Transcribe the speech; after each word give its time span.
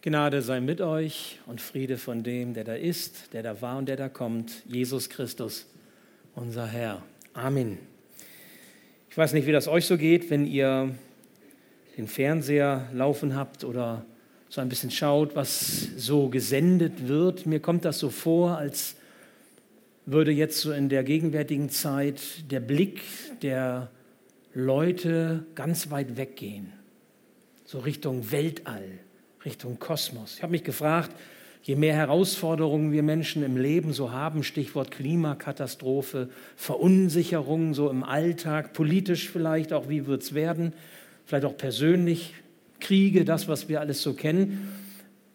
Gnade 0.00 0.42
sei 0.42 0.60
mit 0.60 0.80
euch 0.80 1.40
und 1.46 1.60
Friede 1.60 1.98
von 1.98 2.22
dem, 2.22 2.54
der 2.54 2.62
da 2.62 2.74
ist, 2.74 3.32
der 3.32 3.42
da 3.42 3.60
war 3.60 3.78
und 3.78 3.88
der 3.88 3.96
da 3.96 4.08
kommt, 4.08 4.62
Jesus 4.64 5.08
Christus, 5.08 5.66
unser 6.36 6.68
Herr. 6.68 7.02
Amen. 7.32 7.78
Ich 9.10 9.18
weiß 9.18 9.32
nicht, 9.32 9.48
wie 9.48 9.52
das 9.52 9.66
euch 9.66 9.86
so 9.86 9.98
geht, 9.98 10.30
wenn 10.30 10.46
ihr 10.46 10.94
den 11.96 12.06
Fernseher 12.06 12.88
laufen 12.92 13.34
habt 13.34 13.64
oder 13.64 14.04
so 14.48 14.60
ein 14.60 14.68
bisschen 14.68 14.92
schaut, 14.92 15.34
was 15.34 15.88
so 15.96 16.28
gesendet 16.28 17.08
wird. 17.08 17.46
Mir 17.46 17.58
kommt 17.58 17.84
das 17.84 17.98
so 17.98 18.08
vor, 18.08 18.56
als 18.56 18.94
würde 20.06 20.30
jetzt 20.30 20.60
so 20.60 20.70
in 20.70 20.88
der 20.88 21.02
gegenwärtigen 21.02 21.70
Zeit 21.70 22.20
der 22.52 22.60
Blick 22.60 23.02
der 23.42 23.90
Leute 24.54 25.44
ganz 25.56 25.90
weit 25.90 26.16
weggehen, 26.16 26.72
so 27.64 27.80
Richtung 27.80 28.30
Weltall 28.30 29.00
Richtung 29.48 29.78
Kosmos. 29.78 30.34
Ich 30.36 30.42
habe 30.42 30.50
mich 30.50 30.62
gefragt, 30.62 31.10
je 31.62 31.74
mehr 31.74 31.94
Herausforderungen 31.94 32.92
wir 32.92 33.02
Menschen 33.02 33.42
im 33.42 33.56
Leben 33.56 33.94
so 33.94 34.12
haben, 34.12 34.42
Stichwort 34.42 34.90
Klimakatastrophe, 34.90 36.28
Verunsicherung 36.54 37.72
so 37.72 37.88
im 37.88 38.04
Alltag, 38.04 38.74
politisch 38.74 39.30
vielleicht 39.30 39.72
auch, 39.72 39.88
wie 39.88 40.06
wird 40.06 40.20
es 40.22 40.34
werden, 40.34 40.74
vielleicht 41.24 41.46
auch 41.46 41.56
persönlich, 41.56 42.34
Kriege, 42.78 43.24
das, 43.24 43.48
was 43.48 43.70
wir 43.70 43.80
alles 43.80 44.02
so 44.02 44.12
kennen. 44.12 44.68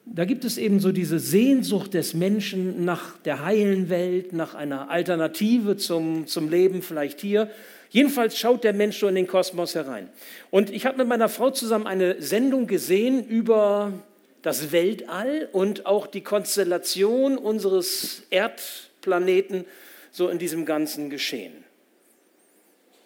Da 0.06 0.26
gibt 0.26 0.46
es 0.46 0.60
eben 0.60 0.80
so 0.80 0.92
diese 0.92 1.18
Sehnsucht 1.18 1.96
des 1.96 2.14
Menschen 2.14 2.86
nach 2.86 3.18
der 3.18 3.44
heilen 3.44 3.90
Welt, 3.90 4.32
nach 4.32 4.54
einer 4.54 4.92
Alternative 4.92 5.76
zum, 5.76 6.28
zum 6.28 6.50
Leben, 6.50 6.84
vielleicht 6.84 7.20
hier. 7.20 7.50
Jedenfalls 7.94 8.40
schaut 8.40 8.64
der 8.64 8.74
Mensch 8.74 8.98
so 8.98 9.08
in 9.08 9.14
den 9.14 9.28
Kosmos 9.28 9.76
herein. 9.76 10.10
Und 10.50 10.72
ich 10.72 10.88
habe 10.88 10.98
mit 10.98 11.08
meiner 11.08 11.30
Frau 11.30 11.52
zusammen 11.52 11.86
eine 11.86 12.20
Sendung 12.24 12.66
gesehen 12.66 13.24
über 13.28 13.94
das 14.42 14.72
Weltall 14.72 15.48
und 15.52 15.86
auch 15.86 16.08
die 16.08 16.22
Konstellation 16.22 17.38
unseres 17.38 18.24
Erdplaneten 18.32 19.66
so 20.12 20.28
in 20.28 20.40
diesem 20.40 20.66
ganzen 20.66 21.12
Geschehen. 21.12 21.54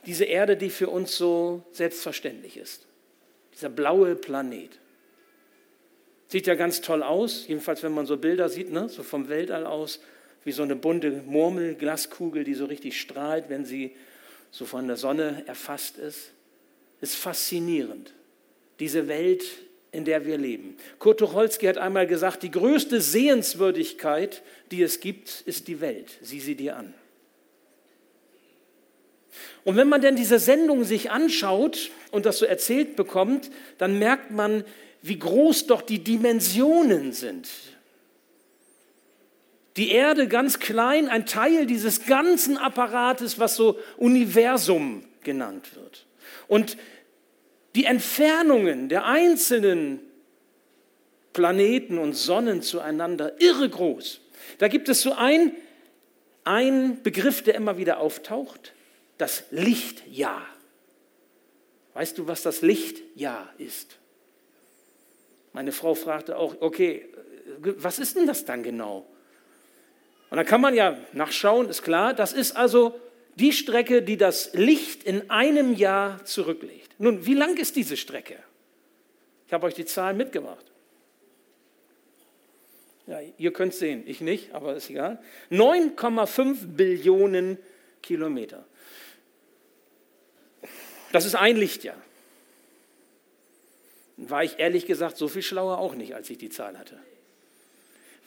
Diese 0.06 0.24
Erde, 0.24 0.56
die 0.56 0.70
für 0.70 0.88
uns 0.88 1.18
so 1.18 1.64
selbstverständlich 1.74 2.56
ist. 2.56 2.86
Dieser 3.54 3.68
blaue 3.68 4.16
Planet. 4.16 4.72
Sieht 6.30 6.48
ja 6.48 6.56
ganz 6.56 6.80
toll 6.80 7.04
aus, 7.04 7.46
jedenfalls 7.46 7.84
wenn 7.84 7.92
man 7.92 8.06
so 8.06 8.16
Bilder 8.16 8.48
sieht, 8.48 8.72
ne? 8.72 8.88
so 8.88 9.04
vom 9.04 9.28
Weltall 9.28 9.66
aus, 9.66 10.00
wie 10.46 10.54
so 10.54 10.64
eine 10.64 10.78
bunte 10.78 11.12
Murmelglaskugel, 11.26 12.46
die 12.46 12.54
so 12.54 12.64
richtig 12.64 12.98
strahlt, 13.02 13.50
wenn 13.50 13.66
sie 13.66 13.94
so 14.52 14.66
von 14.66 14.88
der 14.88 14.98
Sonne 14.98 15.44
erfasst 15.46 15.98
ist, 15.98 16.32
ist 17.02 17.16
faszinierend. 17.16 18.14
Diese 18.80 19.08
Welt, 19.08 19.44
in 19.92 20.06
der 20.06 20.26
wir 20.26 20.38
leben. 20.38 20.78
Kurt 21.00 21.20
Tucholsky 21.20 21.66
hat 21.66 21.78
einmal 21.78 22.08
gesagt, 22.08 22.44
die 22.44 22.52
größte 22.52 23.02
Sehenswürdigkeit, 23.02 24.44
die 24.72 24.82
es 24.82 25.00
gibt, 25.00 25.42
ist 25.46 25.68
die 25.68 25.82
Welt. 25.82 26.18
Sieh 26.22 26.40
sie 26.40 26.56
dir 26.56 26.78
an. 26.78 26.94
Und 29.64 29.76
wenn 29.76 29.90
man 29.90 30.02
denn 30.02 30.16
diese 30.16 30.40
Sendung 30.40 30.84
sich 30.84 31.12
anschaut 31.12 31.92
und 32.12 32.26
das 32.26 32.40
so 32.40 32.46
erzählt 32.46 32.96
bekommt, 32.96 33.52
dann 33.78 34.00
merkt 34.00 34.32
man, 34.32 34.64
wie 35.02 35.20
groß 35.20 35.68
doch 35.68 35.82
die 35.82 36.04
Dimensionen 36.04 37.14
sind. 37.14 37.50
Die 39.78 39.92
Erde 39.92 40.28
ganz 40.28 40.60
klein, 40.60 41.08
ein 41.08 41.28
Teil 41.28 41.68
dieses 41.68 42.06
ganzen 42.06 42.58
Apparates, 42.58 43.38
was 43.38 43.56
so 43.56 43.80
Universum 43.98 45.06
genannt 45.24 45.76
wird. 45.76 46.08
Und 46.48 46.78
die 47.76 47.86
Entfernungen 47.86 48.90
der 48.90 49.06
einzelnen 49.06 50.00
Planeten 51.34 52.00
und 52.00 52.14
Sonnen 52.14 52.64
zueinander 52.64 53.40
irre 53.40 53.70
groß. 53.70 54.20
Da 54.58 54.68
gibt 54.68 54.90
es 54.90 55.02
so 55.02 55.14
ein, 55.14 55.56
ein 56.44 57.04
Begriff, 57.04 57.44
der 57.44 57.54
immer 57.54 57.78
wieder 57.78 58.00
auftaucht, 58.00 58.74
das 59.20 59.44
Lichtjahr. 59.52 60.48
Weißt 61.94 62.18
du, 62.18 62.28
was 62.28 62.42
das 62.42 62.64
Lichtjahr 62.64 63.54
ist? 63.60 63.98
Meine 65.54 65.72
Frau 65.72 65.94
fragte 65.94 66.38
auch, 66.38 66.56
okay, 66.62 67.08
was 67.60 68.00
ist 68.00 68.16
denn 68.16 68.26
das 68.26 68.46
dann 68.46 68.64
genau? 68.64 69.06
Und 70.30 70.38
dann 70.38 70.46
kann 70.46 70.62
man 70.62 70.74
ja 70.74 70.98
nachschauen, 71.14 71.70
ist 71.70 71.84
klar, 71.84 72.14
das 72.14 72.34
ist 72.34 72.56
also 72.56 73.00
die 73.36 73.54
Strecke, 73.54 74.02
die 74.02 74.18
das 74.18 74.54
Licht 74.54 75.04
in 75.04 75.30
einem 75.30 75.74
Jahr 75.74 76.24
zurücklegt. 76.26 76.96
Nun, 77.00 77.26
wie 77.26 77.36
lang 77.36 77.56
ist 77.58 77.76
diese 77.76 77.96
Strecke? 77.96 78.38
Ich 79.46 79.54
habe 79.54 79.68
euch 79.68 79.76
die 79.76 79.86
Zahlen 79.86 80.18
mitgebracht. 80.18 80.66
Ja, 83.06 83.20
ihr 83.38 83.54
könnt 83.54 83.72
es 83.72 83.80
sehen, 83.80 84.04
ich 84.06 84.20
nicht, 84.20 84.54
aber 84.54 84.76
ist 84.76 84.90
egal. 84.90 85.22
9,5 85.50 86.66
Billionen 86.76 87.58
Kilometer. 88.02 88.66
Das 91.14 91.26
ist 91.26 91.36
ein 91.36 91.56
Lichtjahr. 91.56 91.96
War 94.18 94.44
ich 94.44 94.60
ehrlich 94.60 94.88
gesagt 94.88 95.16
so 95.16 95.30
viel 95.30 95.44
schlauer 95.44 95.78
auch 95.78 95.96
nicht, 95.96 96.16
als 96.16 96.30
ich 96.30 96.38
die 96.38 96.50
Zahl 96.50 96.78
hatte 96.78 97.00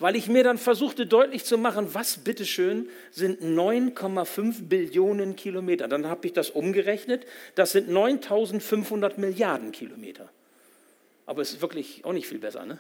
weil 0.01 0.17
ich 0.17 0.29
mir 0.29 0.43
dann 0.43 0.59
versuchte 0.59 1.07
deutlich 1.07 1.45
zu 1.45 1.59
machen, 1.59 1.95
was 1.95 2.17
bitteschön 2.17 2.89
sind 3.13 3.41
9,5 3.43 4.65
Billionen 4.69 5.37
Kilometer. 5.37 5.87
Dann 5.87 6.07
habe 6.07 6.27
ich 6.27 6.33
das 6.33 6.51
umgerechnet, 6.51 7.27
das 7.55 7.73
sind 7.73 7.89
9500 7.89 9.19
Milliarden 9.19 9.71
Kilometer. 9.71 10.31
Aber 11.27 11.43
es 11.43 11.53
ist 11.53 11.63
wirklich 11.63 12.05
auch 12.05 12.13
nicht 12.13 12.27
viel 12.27 12.39
besser, 12.39 12.67
ne? 12.67 12.79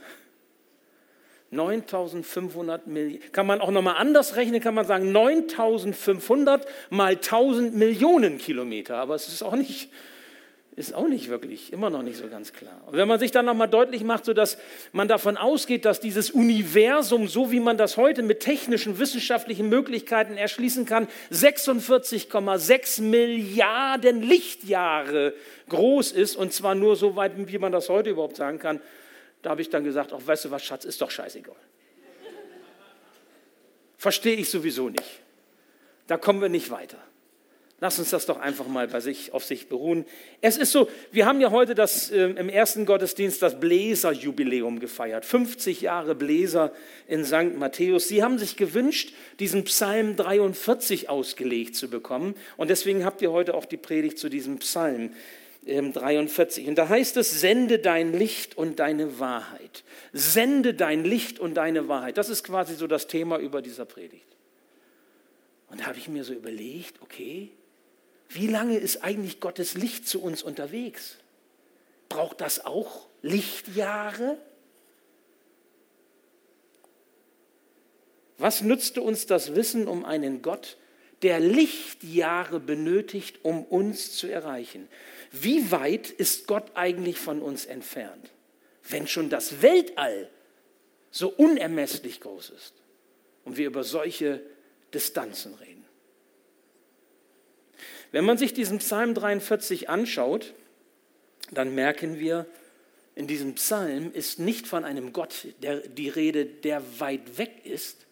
9500 1.52 2.86
Millionen. 2.86 3.32
Kann 3.32 3.46
man 3.46 3.60
auch 3.60 3.70
nochmal 3.70 3.96
anders 3.96 4.36
rechnen, 4.36 4.60
kann 4.60 4.74
man 4.74 4.86
sagen 4.86 5.12
9500 5.12 6.66
mal 6.90 7.12
1000 7.12 7.74
Millionen 7.74 8.38
Kilometer. 8.38 8.96
Aber 8.96 9.14
es 9.14 9.28
ist 9.28 9.42
auch 9.42 9.56
nicht 9.56 9.90
ist 10.80 10.94
auch 10.94 11.06
nicht 11.06 11.28
wirklich, 11.28 11.72
immer 11.72 11.90
noch 11.90 12.02
nicht 12.02 12.16
so 12.16 12.26
ganz 12.28 12.52
klar. 12.52 12.80
Und 12.86 12.96
wenn 12.96 13.06
man 13.06 13.20
sich 13.20 13.30
dann 13.30 13.44
nochmal 13.44 13.68
deutlich 13.68 14.02
macht, 14.02 14.24
sodass 14.24 14.56
man 14.92 15.06
davon 15.06 15.36
ausgeht, 15.36 15.84
dass 15.84 16.00
dieses 16.00 16.30
Universum, 16.30 17.28
so 17.28 17.52
wie 17.52 17.60
man 17.60 17.76
das 17.76 17.96
heute 17.96 18.22
mit 18.22 18.40
technischen, 18.40 18.98
wissenschaftlichen 18.98 19.68
Möglichkeiten 19.68 20.36
erschließen 20.36 20.86
kann, 20.86 21.06
46,6 21.30 23.02
Milliarden 23.02 24.22
Lichtjahre 24.22 25.34
groß 25.68 26.12
ist, 26.12 26.34
und 26.34 26.52
zwar 26.52 26.74
nur 26.74 26.96
so 26.96 27.14
weit, 27.14 27.32
wie 27.36 27.58
man 27.58 27.72
das 27.72 27.88
heute 27.90 28.10
überhaupt 28.10 28.36
sagen 28.36 28.58
kann, 28.58 28.80
da 29.42 29.50
habe 29.50 29.60
ich 29.60 29.68
dann 29.68 29.84
gesagt, 29.84 30.12
ach, 30.12 30.20
weißt 30.24 30.46
du 30.46 30.50
was, 30.50 30.64
Schatz, 30.64 30.84
ist 30.84 31.00
doch 31.02 31.10
scheißegal. 31.10 31.54
Verstehe 33.98 34.36
ich 34.36 34.48
sowieso 34.48 34.88
nicht. 34.88 35.20
Da 36.06 36.16
kommen 36.16 36.40
wir 36.40 36.48
nicht 36.48 36.70
weiter. 36.70 36.96
Lass 37.82 37.98
uns 37.98 38.10
das 38.10 38.26
doch 38.26 38.38
einfach 38.38 38.66
mal 38.66 38.88
bei 38.88 39.00
sich, 39.00 39.32
auf 39.32 39.42
sich 39.42 39.68
beruhen. 39.68 40.04
Es 40.42 40.58
ist 40.58 40.70
so, 40.70 40.86
wir 41.12 41.24
haben 41.24 41.40
ja 41.40 41.50
heute 41.50 41.74
das, 41.74 42.10
äh, 42.10 42.24
im 42.24 42.50
ersten 42.50 42.84
Gottesdienst 42.84 43.40
das 43.40 43.58
Bläserjubiläum 43.58 44.80
gefeiert. 44.80 45.24
50 45.24 45.80
Jahre 45.80 46.14
Bläser 46.14 46.72
in 47.08 47.24
St. 47.24 47.56
Matthäus. 47.56 48.06
Sie 48.06 48.22
haben 48.22 48.38
sich 48.38 48.56
gewünscht, 48.56 49.14
diesen 49.38 49.64
Psalm 49.64 50.14
43 50.14 51.08
ausgelegt 51.08 51.74
zu 51.74 51.88
bekommen. 51.88 52.34
Und 52.58 52.68
deswegen 52.68 53.06
habt 53.06 53.22
ihr 53.22 53.32
heute 53.32 53.54
auch 53.54 53.64
die 53.64 53.78
Predigt 53.78 54.18
zu 54.18 54.28
diesem 54.28 54.58
Psalm 54.58 55.14
äh, 55.64 55.80
43. 55.80 56.68
Und 56.68 56.74
da 56.74 56.86
heißt 56.86 57.16
es, 57.16 57.40
sende 57.40 57.78
dein 57.78 58.12
Licht 58.12 58.58
und 58.58 58.78
deine 58.78 59.18
Wahrheit. 59.18 59.84
Sende 60.12 60.74
dein 60.74 61.02
Licht 61.02 61.38
und 61.38 61.54
deine 61.54 61.88
Wahrheit. 61.88 62.18
Das 62.18 62.28
ist 62.28 62.44
quasi 62.44 62.74
so 62.74 62.86
das 62.86 63.06
Thema 63.06 63.38
über 63.38 63.62
dieser 63.62 63.86
Predigt. 63.86 64.26
Und 65.68 65.80
da 65.80 65.86
habe 65.86 65.96
ich 65.96 66.08
mir 66.08 66.24
so 66.24 66.34
überlegt, 66.34 67.00
okay, 67.00 67.52
wie 68.30 68.46
lange 68.46 68.78
ist 68.78 69.02
eigentlich 69.02 69.40
Gottes 69.40 69.74
Licht 69.74 70.06
zu 70.06 70.22
uns 70.22 70.42
unterwegs? 70.44 71.16
Braucht 72.08 72.40
das 72.40 72.64
auch 72.64 73.08
Lichtjahre? 73.22 74.38
Was 78.38 78.62
nützte 78.62 79.02
uns 79.02 79.26
das 79.26 79.56
Wissen 79.56 79.88
um 79.88 80.04
einen 80.04 80.42
Gott, 80.42 80.76
der 81.22 81.40
Lichtjahre 81.40 82.60
benötigt, 82.60 83.40
um 83.42 83.64
uns 83.64 84.12
zu 84.12 84.28
erreichen? 84.28 84.88
Wie 85.32 85.72
weit 85.72 86.08
ist 86.08 86.46
Gott 86.46 86.70
eigentlich 86.74 87.18
von 87.18 87.42
uns 87.42 87.66
entfernt, 87.66 88.30
wenn 88.88 89.08
schon 89.08 89.28
das 89.28 89.60
Weltall 89.60 90.30
so 91.10 91.28
unermesslich 91.28 92.20
groß 92.20 92.50
ist 92.50 92.74
und 93.44 93.56
wir 93.56 93.66
über 93.66 93.82
solche 93.82 94.40
Distanzen 94.94 95.54
reden? 95.54 95.79
Wenn 98.12 98.24
man 98.24 98.38
sich 98.38 98.54
diesen 98.54 98.78
Psalm 98.78 99.14
43 99.14 99.88
anschaut, 99.88 100.54
dann 101.52 101.74
merken 101.74 102.18
wir, 102.18 102.46
in 103.14 103.26
diesem 103.26 103.54
Psalm 103.54 104.12
ist 104.12 104.38
nicht 104.38 104.66
von 104.66 104.84
einem 104.84 105.12
Gott 105.12 105.48
der, 105.62 105.80
die 105.80 106.08
Rede, 106.08 106.46
der 106.46 106.82
weit 107.00 107.38
weg 107.38 107.64
ist, 107.64 108.06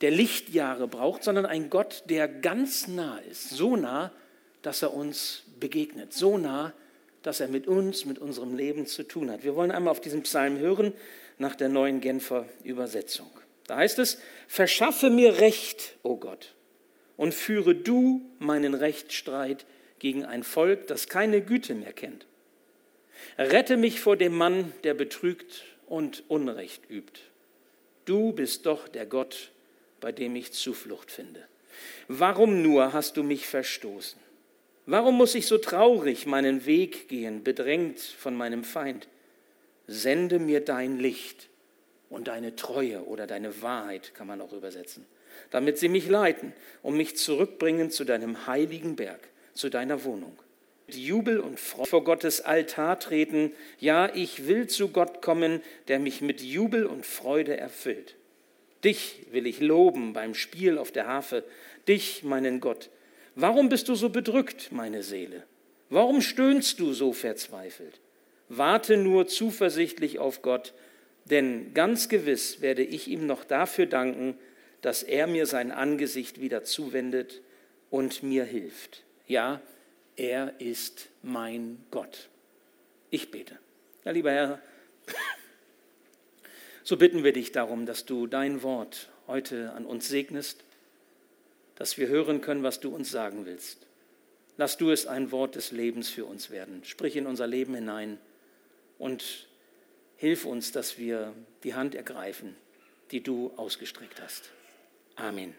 der 0.00 0.10
Lichtjahre 0.10 0.88
braucht, 0.88 1.22
sondern 1.22 1.46
ein 1.46 1.70
Gott, 1.70 2.04
der 2.06 2.26
ganz 2.26 2.88
nah 2.88 3.18
ist, 3.30 3.50
so 3.50 3.76
nah, 3.76 4.12
dass 4.62 4.82
er 4.82 4.94
uns 4.94 5.44
begegnet, 5.58 6.12
so 6.12 6.38
nah, 6.38 6.72
dass 7.22 7.40
er 7.40 7.48
mit 7.48 7.66
uns, 7.66 8.06
mit 8.06 8.18
unserem 8.18 8.56
Leben 8.56 8.86
zu 8.86 9.02
tun 9.02 9.30
hat. 9.30 9.44
Wir 9.44 9.54
wollen 9.54 9.70
einmal 9.70 9.90
auf 9.90 10.00
diesen 10.00 10.22
Psalm 10.22 10.58
hören, 10.58 10.94
nach 11.38 11.54
der 11.54 11.68
neuen 11.68 12.00
Genfer 12.00 12.46
Übersetzung. 12.64 13.30
Da 13.66 13.76
heißt 13.76 13.98
es, 13.98 14.18
verschaffe 14.48 15.10
mir 15.10 15.38
Recht, 15.38 15.96
o 16.02 16.10
oh 16.10 16.16
Gott, 16.16 16.54
und 17.20 17.34
führe 17.34 17.74
du 17.74 18.22
meinen 18.38 18.72
Rechtsstreit 18.72 19.66
gegen 19.98 20.24
ein 20.24 20.42
Volk, 20.42 20.86
das 20.86 21.06
keine 21.06 21.42
Güte 21.42 21.74
mehr 21.74 21.92
kennt. 21.92 22.24
Rette 23.36 23.76
mich 23.76 24.00
vor 24.00 24.16
dem 24.16 24.34
Mann, 24.34 24.72
der 24.84 24.94
betrügt 24.94 25.64
und 25.84 26.24
Unrecht 26.28 26.88
übt. 26.88 27.20
Du 28.06 28.32
bist 28.32 28.64
doch 28.64 28.88
der 28.88 29.04
Gott, 29.04 29.52
bei 30.00 30.12
dem 30.12 30.34
ich 30.34 30.52
Zuflucht 30.52 31.10
finde. 31.10 31.46
Warum 32.08 32.62
nur 32.62 32.94
hast 32.94 33.18
du 33.18 33.22
mich 33.22 33.46
verstoßen? 33.46 34.18
Warum 34.86 35.18
muss 35.18 35.34
ich 35.34 35.46
so 35.46 35.58
traurig 35.58 36.24
meinen 36.24 36.64
Weg 36.64 37.06
gehen, 37.08 37.44
bedrängt 37.44 38.00
von 38.00 38.34
meinem 38.34 38.64
Feind? 38.64 39.08
Sende 39.86 40.38
mir 40.38 40.64
dein 40.64 40.98
Licht 40.98 41.50
und 42.08 42.28
deine 42.28 42.56
Treue 42.56 43.04
oder 43.04 43.26
deine 43.26 43.60
Wahrheit, 43.60 44.14
kann 44.14 44.26
man 44.26 44.40
auch 44.40 44.54
übersetzen, 44.54 45.04
damit 45.50 45.78
sie 45.78 45.88
mich 45.88 46.08
leiten 46.08 46.52
und 46.82 46.96
mich 46.96 47.16
zurückbringen 47.16 47.90
zu 47.90 48.04
deinem 48.04 48.46
heiligen 48.46 48.96
Berg, 48.96 49.28
zu 49.54 49.68
deiner 49.68 50.04
Wohnung. 50.04 50.36
Mit 50.86 50.96
Jubel 50.96 51.38
und 51.38 51.60
Freude 51.60 51.88
vor 51.88 52.04
Gottes 52.04 52.40
Altar 52.40 52.98
treten, 52.98 53.52
ja, 53.78 54.12
ich 54.14 54.46
will 54.48 54.66
zu 54.66 54.88
Gott 54.88 55.22
kommen, 55.22 55.62
der 55.88 56.00
mich 56.00 56.20
mit 56.20 56.42
Jubel 56.42 56.84
und 56.84 57.06
Freude 57.06 57.56
erfüllt. 57.56 58.16
Dich 58.84 59.26
will 59.30 59.46
ich 59.46 59.60
loben 59.60 60.12
beim 60.12 60.34
Spiel 60.34 60.78
auf 60.78 60.90
der 60.90 61.06
Harfe, 61.06 61.44
dich, 61.86 62.24
meinen 62.24 62.60
Gott. 62.60 62.90
Warum 63.36 63.68
bist 63.68 63.88
du 63.88 63.94
so 63.94 64.08
bedrückt, 64.08 64.72
meine 64.72 65.02
Seele? 65.02 65.44
Warum 65.90 66.22
stöhnst 66.22 66.80
du 66.80 66.92
so 66.92 67.12
verzweifelt? 67.12 68.00
Warte 68.48 68.96
nur 68.96 69.28
zuversichtlich 69.28 70.18
auf 70.18 70.42
Gott, 70.42 70.72
denn 71.26 71.72
ganz 71.74 72.08
gewiss 72.08 72.60
werde 72.60 72.82
ich 72.82 73.06
ihm 73.08 73.26
noch 73.26 73.44
dafür 73.44 73.86
danken, 73.86 74.36
dass 74.82 75.02
er 75.02 75.26
mir 75.26 75.46
sein 75.46 75.72
Angesicht 75.72 76.40
wieder 76.40 76.64
zuwendet 76.64 77.40
und 77.90 78.22
mir 78.22 78.44
hilft. 78.44 79.02
Ja, 79.26 79.60
er 80.16 80.54
ist 80.60 81.08
mein 81.22 81.84
Gott. 81.90 82.28
Ich 83.10 83.30
bete. 83.30 83.58
Ja, 84.04 84.12
lieber 84.12 84.32
Herr, 84.32 84.60
so 86.82 86.96
bitten 86.96 87.24
wir 87.24 87.32
dich 87.32 87.52
darum, 87.52 87.86
dass 87.86 88.06
du 88.06 88.26
dein 88.26 88.62
Wort 88.62 89.08
heute 89.26 89.72
an 89.72 89.84
uns 89.84 90.08
segnest, 90.08 90.64
dass 91.76 91.98
wir 91.98 92.08
hören 92.08 92.40
können, 92.40 92.62
was 92.62 92.80
du 92.80 92.94
uns 92.94 93.10
sagen 93.10 93.46
willst. 93.46 93.86
Lass 94.56 94.76
du 94.76 94.90
es 94.90 95.06
ein 95.06 95.32
Wort 95.32 95.54
des 95.54 95.72
Lebens 95.72 96.10
für 96.10 96.26
uns 96.26 96.50
werden. 96.50 96.84
Sprich 96.84 97.16
in 97.16 97.26
unser 97.26 97.46
Leben 97.46 97.74
hinein 97.74 98.18
und 98.98 99.48
hilf 100.16 100.44
uns, 100.44 100.72
dass 100.72 100.98
wir 100.98 101.32
die 101.64 101.74
Hand 101.74 101.94
ergreifen, 101.94 102.54
die 103.10 103.22
du 103.22 103.52
ausgestreckt 103.56 104.20
hast. 104.20 104.50
Amen. 105.20 105.54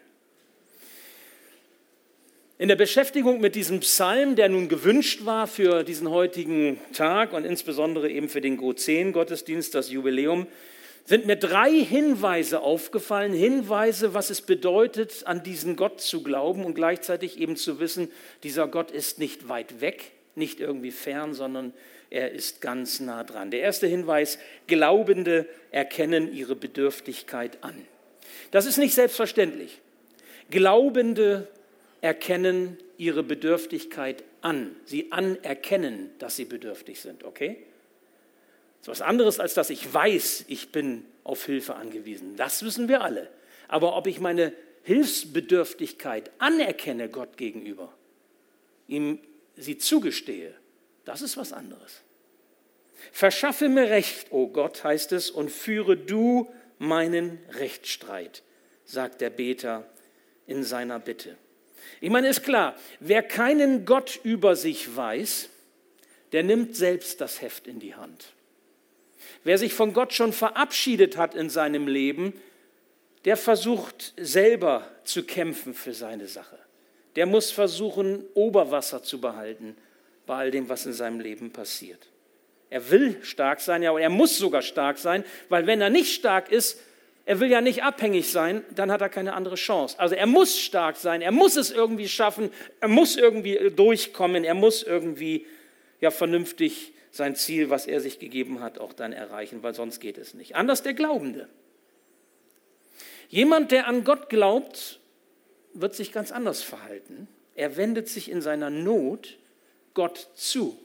In 2.58 2.66
der 2.68 2.76
Beschäftigung 2.76 3.40
mit 3.40 3.54
diesem 3.54 3.78
Psalm, 3.80 4.34
der 4.34 4.48
nun 4.48 4.68
gewünscht 4.68 5.24
war 5.24 5.46
für 5.46 5.84
diesen 5.84 6.10
heutigen 6.10 6.80
Tag 6.92 7.32
und 7.32 7.44
insbesondere 7.44 8.10
eben 8.10 8.28
für 8.28 8.40
den 8.40 8.56
Go-10-Gottesdienst, 8.56 9.74
das 9.74 9.90
Jubiläum, 9.90 10.48
sind 11.04 11.26
mir 11.26 11.36
drei 11.36 11.70
Hinweise 11.70 12.60
aufgefallen. 12.60 13.32
Hinweise, 13.32 14.14
was 14.14 14.30
es 14.30 14.40
bedeutet, 14.40 15.26
an 15.26 15.44
diesen 15.44 15.76
Gott 15.76 16.00
zu 16.00 16.24
glauben 16.24 16.64
und 16.64 16.74
gleichzeitig 16.74 17.38
eben 17.38 17.56
zu 17.56 17.78
wissen, 17.78 18.10
dieser 18.42 18.66
Gott 18.66 18.90
ist 18.90 19.20
nicht 19.20 19.48
weit 19.48 19.80
weg, 19.80 20.10
nicht 20.34 20.58
irgendwie 20.58 20.92
fern, 20.92 21.34
sondern 21.34 21.72
er 22.10 22.32
ist 22.32 22.60
ganz 22.60 22.98
nah 22.98 23.22
dran. 23.22 23.52
Der 23.52 23.60
erste 23.60 23.86
Hinweis, 23.86 24.38
Glaubende 24.66 25.46
erkennen 25.70 26.32
ihre 26.32 26.56
Bedürftigkeit 26.56 27.58
an. 27.62 27.86
Das 28.52 28.66
ist 28.66 28.76
nicht 28.76 28.94
selbstverständlich. 28.94 29.80
Glaubende 30.50 31.48
erkennen 32.00 32.78
ihre 32.98 33.22
Bedürftigkeit 33.22 34.22
an. 34.42 34.76
Sie 34.84 35.10
anerkennen, 35.10 36.10
dass 36.18 36.36
sie 36.36 36.44
bedürftig 36.44 37.00
sind, 37.00 37.24
okay? 37.24 37.64
Das 38.82 38.82
ist 38.82 39.00
was 39.00 39.08
anderes, 39.08 39.40
als 39.40 39.54
dass 39.54 39.70
ich 39.70 39.92
weiß, 39.92 40.44
ich 40.48 40.70
bin 40.70 41.04
auf 41.24 41.46
Hilfe 41.46 41.76
angewiesen. 41.76 42.36
Das 42.36 42.62
wissen 42.64 42.88
wir 42.88 43.00
alle. 43.00 43.28
Aber 43.68 43.96
ob 43.96 44.06
ich 44.06 44.20
meine 44.20 44.52
Hilfsbedürftigkeit 44.82 46.30
anerkenne 46.38 47.08
Gott 47.08 47.36
gegenüber, 47.36 47.92
ihm 48.86 49.18
sie 49.56 49.78
zugestehe, 49.78 50.52
das 51.04 51.22
ist 51.22 51.36
was 51.36 51.52
anderes. 51.52 52.02
Verschaffe 53.12 53.68
mir 53.68 53.88
Recht, 53.88 54.30
o 54.30 54.42
oh 54.42 54.48
Gott, 54.48 54.84
heißt 54.84 55.12
es, 55.12 55.30
und 55.30 55.50
führe 55.50 55.96
du 55.96 56.52
meinen 56.82 57.38
Rechtsstreit, 57.50 58.42
sagt 58.84 59.20
der 59.20 59.30
Beter 59.30 59.88
in 60.46 60.64
seiner 60.64 60.98
Bitte. 60.98 61.36
Ich 62.00 62.10
meine, 62.10 62.28
ist 62.28 62.42
klar, 62.42 62.74
wer 62.98 63.22
keinen 63.22 63.84
Gott 63.84 64.18
über 64.24 64.56
sich 64.56 64.94
weiß, 64.94 65.48
der 66.32 66.42
nimmt 66.42 66.76
selbst 66.76 67.20
das 67.20 67.40
Heft 67.40 67.66
in 67.68 67.78
die 67.78 67.94
Hand. 67.94 68.32
Wer 69.44 69.58
sich 69.58 69.74
von 69.74 69.92
Gott 69.92 70.12
schon 70.12 70.32
verabschiedet 70.32 71.16
hat 71.16 71.34
in 71.34 71.50
seinem 71.50 71.86
Leben, 71.86 72.32
der 73.24 73.36
versucht 73.36 74.14
selber 74.16 74.88
zu 75.04 75.22
kämpfen 75.22 75.74
für 75.74 75.94
seine 75.94 76.26
Sache. 76.26 76.58
Der 77.14 77.26
muss 77.26 77.52
versuchen, 77.52 78.24
Oberwasser 78.34 79.02
zu 79.04 79.20
behalten 79.20 79.76
bei 80.26 80.36
all 80.36 80.50
dem, 80.50 80.68
was 80.68 80.86
in 80.86 80.92
seinem 80.92 81.20
Leben 81.20 81.52
passiert. 81.52 82.11
Er 82.72 82.90
will 82.90 83.18
stark 83.22 83.60
sein, 83.60 83.82
ja, 83.82 83.90
und 83.90 84.00
er 84.00 84.08
muss 84.08 84.38
sogar 84.38 84.62
stark 84.62 84.96
sein, 84.96 85.24
weil 85.50 85.66
wenn 85.66 85.82
er 85.82 85.90
nicht 85.90 86.14
stark 86.14 86.50
ist, 86.50 86.80
er 87.26 87.38
will 87.38 87.50
ja 87.50 87.60
nicht 87.60 87.82
abhängig 87.82 88.32
sein, 88.32 88.64
dann 88.74 88.90
hat 88.90 89.02
er 89.02 89.10
keine 89.10 89.34
andere 89.34 89.56
Chance. 89.56 90.00
Also 90.00 90.14
er 90.14 90.26
muss 90.26 90.58
stark 90.58 90.96
sein, 90.96 91.20
er 91.20 91.32
muss 91.32 91.56
es 91.56 91.70
irgendwie 91.70 92.08
schaffen, 92.08 92.50
er 92.80 92.88
muss 92.88 93.16
irgendwie 93.16 93.70
durchkommen, 93.76 94.42
er 94.42 94.54
muss 94.54 94.82
irgendwie 94.82 95.44
ja 96.00 96.10
vernünftig 96.10 96.94
sein 97.10 97.36
Ziel, 97.36 97.68
was 97.68 97.86
er 97.86 98.00
sich 98.00 98.18
gegeben 98.18 98.60
hat, 98.60 98.78
auch 98.78 98.94
dann 98.94 99.12
erreichen, 99.12 99.62
weil 99.62 99.74
sonst 99.74 100.00
geht 100.00 100.16
es 100.16 100.32
nicht. 100.32 100.56
Anders 100.56 100.82
der 100.82 100.94
Glaubende. 100.94 101.50
Jemand, 103.28 103.70
der 103.70 103.86
an 103.86 104.02
Gott 104.02 104.30
glaubt, 104.30 104.98
wird 105.74 105.94
sich 105.94 106.10
ganz 106.10 106.32
anders 106.32 106.62
verhalten. 106.62 107.28
Er 107.54 107.76
wendet 107.76 108.08
sich 108.08 108.30
in 108.30 108.40
seiner 108.40 108.70
Not 108.70 109.36
Gott 109.92 110.30
zu. 110.34 110.78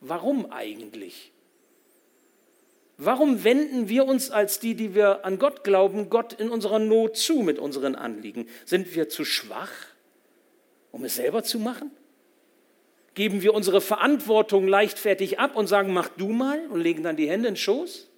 Warum 0.00 0.50
eigentlich? 0.50 1.32
Warum 3.02 3.44
wenden 3.44 3.88
wir 3.88 4.04
uns 4.04 4.30
als 4.30 4.60
die, 4.60 4.74
die 4.74 4.94
wir 4.94 5.24
an 5.24 5.38
Gott 5.38 5.64
glauben, 5.64 6.10
Gott 6.10 6.34
in 6.34 6.50
unserer 6.50 6.78
Not 6.78 7.16
zu 7.16 7.36
mit 7.36 7.58
unseren 7.58 7.94
Anliegen? 7.94 8.46
Sind 8.66 8.94
wir 8.94 9.08
zu 9.08 9.24
schwach, 9.24 9.72
um 10.90 11.04
es 11.04 11.14
selber 11.14 11.42
zu 11.42 11.58
machen? 11.58 11.90
Geben 13.14 13.40
wir 13.40 13.54
unsere 13.54 13.80
Verantwortung 13.80 14.68
leichtfertig 14.68 15.38
ab 15.38 15.56
und 15.56 15.66
sagen, 15.66 15.94
mach 15.94 16.08
du 16.08 16.28
mal 16.28 16.66
und 16.68 16.80
legen 16.80 17.02
dann 17.02 17.16
die 17.16 17.28
Hände 17.28 17.48
in 17.48 17.54
den 17.54 17.56
Schoß? 17.56 18.09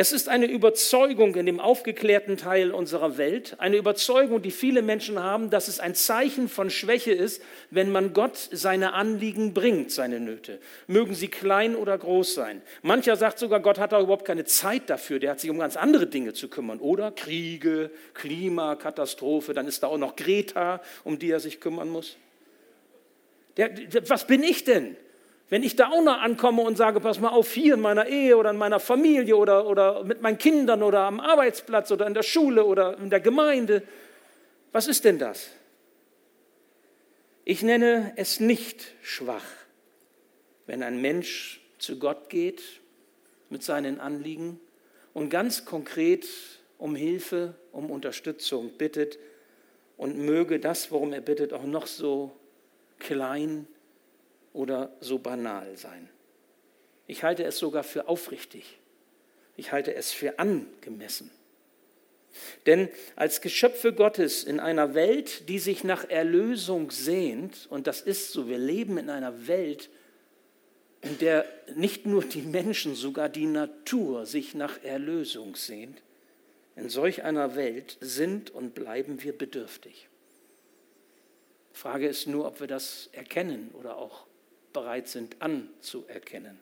Es 0.00 0.12
ist 0.12 0.28
eine 0.28 0.46
Überzeugung 0.46 1.34
in 1.34 1.44
dem 1.44 1.58
aufgeklärten 1.58 2.36
Teil 2.36 2.70
unserer 2.70 3.18
Welt, 3.18 3.56
eine 3.58 3.78
Überzeugung, 3.78 4.40
die 4.40 4.52
viele 4.52 4.80
Menschen 4.80 5.18
haben, 5.18 5.50
dass 5.50 5.66
es 5.66 5.80
ein 5.80 5.96
Zeichen 5.96 6.48
von 6.48 6.70
Schwäche 6.70 7.10
ist, 7.10 7.42
wenn 7.72 7.90
man 7.90 8.12
Gott 8.12 8.36
seine 8.52 8.92
Anliegen 8.92 9.54
bringt, 9.54 9.90
seine 9.90 10.20
Nöte. 10.20 10.60
Mögen 10.86 11.16
sie 11.16 11.26
klein 11.26 11.74
oder 11.74 11.98
groß 11.98 12.32
sein. 12.32 12.62
Mancher 12.82 13.16
sagt 13.16 13.40
sogar, 13.40 13.58
Gott 13.58 13.80
hat 13.80 13.90
da 13.90 14.00
überhaupt 14.00 14.24
keine 14.24 14.44
Zeit 14.44 14.88
dafür, 14.88 15.18
der 15.18 15.32
hat 15.32 15.40
sich 15.40 15.50
um 15.50 15.58
ganz 15.58 15.76
andere 15.76 16.06
Dinge 16.06 16.32
zu 16.32 16.46
kümmern. 16.46 16.78
Oder 16.78 17.10
Kriege, 17.10 17.90
Klimakatastrophe, 18.14 19.52
dann 19.52 19.66
ist 19.66 19.82
da 19.82 19.88
auch 19.88 19.98
noch 19.98 20.14
Greta, 20.14 20.80
um 21.02 21.18
die 21.18 21.32
er 21.32 21.40
sich 21.40 21.58
kümmern 21.58 21.88
muss. 21.88 22.16
Der, 23.56 23.68
was 24.08 24.28
bin 24.28 24.44
ich 24.44 24.62
denn? 24.62 24.96
Wenn 25.50 25.62
ich 25.62 25.76
da 25.76 25.88
auch 25.88 26.02
noch 26.02 26.20
ankomme 26.20 26.62
und 26.62 26.76
sage, 26.76 27.00
pass 27.00 27.20
mal 27.20 27.30
auf, 27.30 27.52
hier 27.52 27.74
in 27.74 27.80
meiner 27.80 28.06
Ehe 28.06 28.36
oder 28.36 28.50
in 28.50 28.58
meiner 28.58 28.80
Familie 28.80 29.36
oder, 29.36 29.66
oder 29.66 30.04
mit 30.04 30.20
meinen 30.20 30.36
Kindern 30.36 30.82
oder 30.82 31.00
am 31.00 31.20
Arbeitsplatz 31.20 31.90
oder 31.90 32.06
in 32.06 32.14
der 32.14 32.22
Schule 32.22 32.64
oder 32.64 32.98
in 32.98 33.08
der 33.08 33.20
Gemeinde, 33.20 33.82
was 34.72 34.86
ist 34.86 35.04
denn 35.04 35.18
das? 35.18 35.48
Ich 37.44 37.62
nenne 37.62 38.12
es 38.16 38.40
nicht 38.40 38.92
schwach, 39.00 39.46
wenn 40.66 40.82
ein 40.82 41.00
Mensch 41.00 41.62
zu 41.78 41.98
Gott 41.98 42.28
geht 42.28 42.62
mit 43.48 43.62
seinen 43.62 44.00
Anliegen 44.00 44.60
und 45.14 45.30
ganz 45.30 45.64
konkret 45.64 46.26
um 46.76 46.94
Hilfe, 46.94 47.54
um 47.72 47.90
Unterstützung 47.90 48.72
bittet 48.76 49.18
und 49.96 50.18
möge 50.18 50.60
das, 50.60 50.90
worum 50.92 51.14
er 51.14 51.22
bittet, 51.22 51.54
auch 51.54 51.64
noch 51.64 51.86
so 51.86 52.32
klein 52.98 53.66
oder 54.58 54.90
so 55.00 55.20
banal 55.20 55.76
sein. 55.76 56.10
Ich 57.06 57.22
halte 57.22 57.44
es 57.44 57.58
sogar 57.58 57.84
für 57.84 58.08
aufrichtig. 58.08 58.80
Ich 59.56 59.70
halte 59.70 59.94
es 59.94 60.10
für 60.10 60.40
angemessen. 60.40 61.30
Denn 62.66 62.88
als 63.14 63.40
Geschöpfe 63.40 63.92
Gottes 63.92 64.42
in 64.42 64.58
einer 64.58 64.94
Welt, 64.94 65.48
die 65.48 65.60
sich 65.60 65.84
nach 65.84 66.10
Erlösung 66.10 66.90
sehnt, 66.90 67.68
und 67.70 67.86
das 67.86 68.00
ist 68.00 68.32
so, 68.32 68.48
wir 68.48 68.58
leben 68.58 68.98
in 68.98 69.10
einer 69.10 69.46
Welt, 69.46 69.90
in 71.02 71.18
der 71.18 71.46
nicht 71.76 72.04
nur 72.04 72.24
die 72.24 72.42
Menschen, 72.42 72.96
sogar 72.96 73.28
die 73.28 73.46
Natur 73.46 74.26
sich 74.26 74.54
nach 74.54 74.82
Erlösung 74.82 75.54
sehnt, 75.54 76.02
in 76.74 76.88
solch 76.88 77.22
einer 77.22 77.54
Welt 77.54 77.96
sind 78.00 78.50
und 78.50 78.74
bleiben 78.74 79.22
wir 79.22 79.38
bedürftig. 79.38 80.08
Frage 81.72 82.08
ist 82.08 82.26
nur, 82.26 82.44
ob 82.44 82.58
wir 82.58 82.66
das 82.66 83.08
erkennen 83.12 83.70
oder 83.78 83.98
auch 83.98 84.27
bereit 84.78 85.08
sind 85.08 85.36
anzuerkennen. 85.40 86.58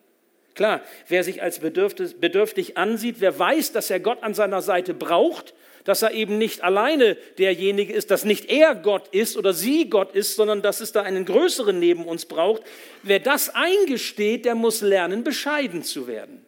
Klar, 0.54 0.80
wer 1.08 1.22
sich 1.22 1.42
als 1.42 1.58
bedürftig 1.58 2.78
ansieht, 2.78 3.16
wer 3.18 3.38
weiß, 3.38 3.72
dass 3.72 3.90
er 3.90 4.00
Gott 4.00 4.22
an 4.22 4.32
seiner 4.32 4.62
Seite 4.62 4.94
braucht, 4.94 5.52
dass 5.84 6.00
er 6.00 6.12
eben 6.12 6.38
nicht 6.38 6.64
alleine 6.64 7.16
derjenige 7.36 7.92
ist, 7.92 8.10
dass 8.10 8.24
nicht 8.24 8.50
er 8.50 8.74
Gott 8.74 9.08
ist 9.08 9.36
oder 9.36 9.52
sie 9.52 9.90
Gott 9.90 10.14
ist, 10.14 10.34
sondern 10.34 10.62
dass 10.62 10.80
es 10.80 10.92
da 10.92 11.02
einen 11.02 11.26
größeren 11.26 11.78
neben 11.78 12.06
uns 12.06 12.24
braucht. 12.24 12.62
Wer 13.02 13.20
das 13.20 13.50
eingesteht, 13.54 14.46
der 14.46 14.54
muss 14.54 14.80
lernen, 14.80 15.22
bescheiden 15.22 15.82
zu 15.82 16.06
werden. 16.06 16.44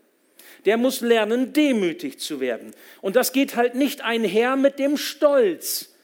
Der 0.64 0.78
muss 0.78 1.02
lernen, 1.02 1.52
demütig 1.52 2.18
zu 2.18 2.40
werden. 2.40 2.74
Und 3.02 3.14
das 3.14 3.32
geht 3.32 3.56
halt 3.56 3.74
nicht 3.74 4.00
einher 4.00 4.56
mit 4.56 4.78
dem 4.78 4.96
Stolz, 4.96 5.94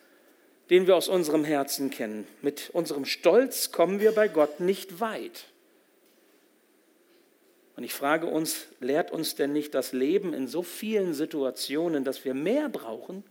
den 0.68 0.86
wir 0.86 0.94
aus 0.94 1.08
unserem 1.08 1.44
Herzen 1.44 1.90
kennen. 1.90 2.26
Mit 2.42 2.70
unserem 2.74 3.06
Stolz 3.06 3.72
kommen 3.72 3.98
wir 3.98 4.12
bei 4.12 4.28
Gott 4.28 4.60
nicht 4.60 5.00
weit. 5.00 5.46
Und 7.76 7.82
ich 7.84 7.92
frage 7.92 8.26
uns, 8.26 8.66
lehrt 8.80 9.10
uns 9.10 9.34
denn 9.34 9.52
nicht 9.52 9.74
das 9.74 9.92
Leben 9.92 10.32
in 10.32 10.46
so 10.46 10.62
vielen 10.62 11.12
Situationen, 11.12 12.04
dass 12.04 12.24
wir 12.24 12.34
mehr 12.34 12.68
brauchen, 12.68 13.24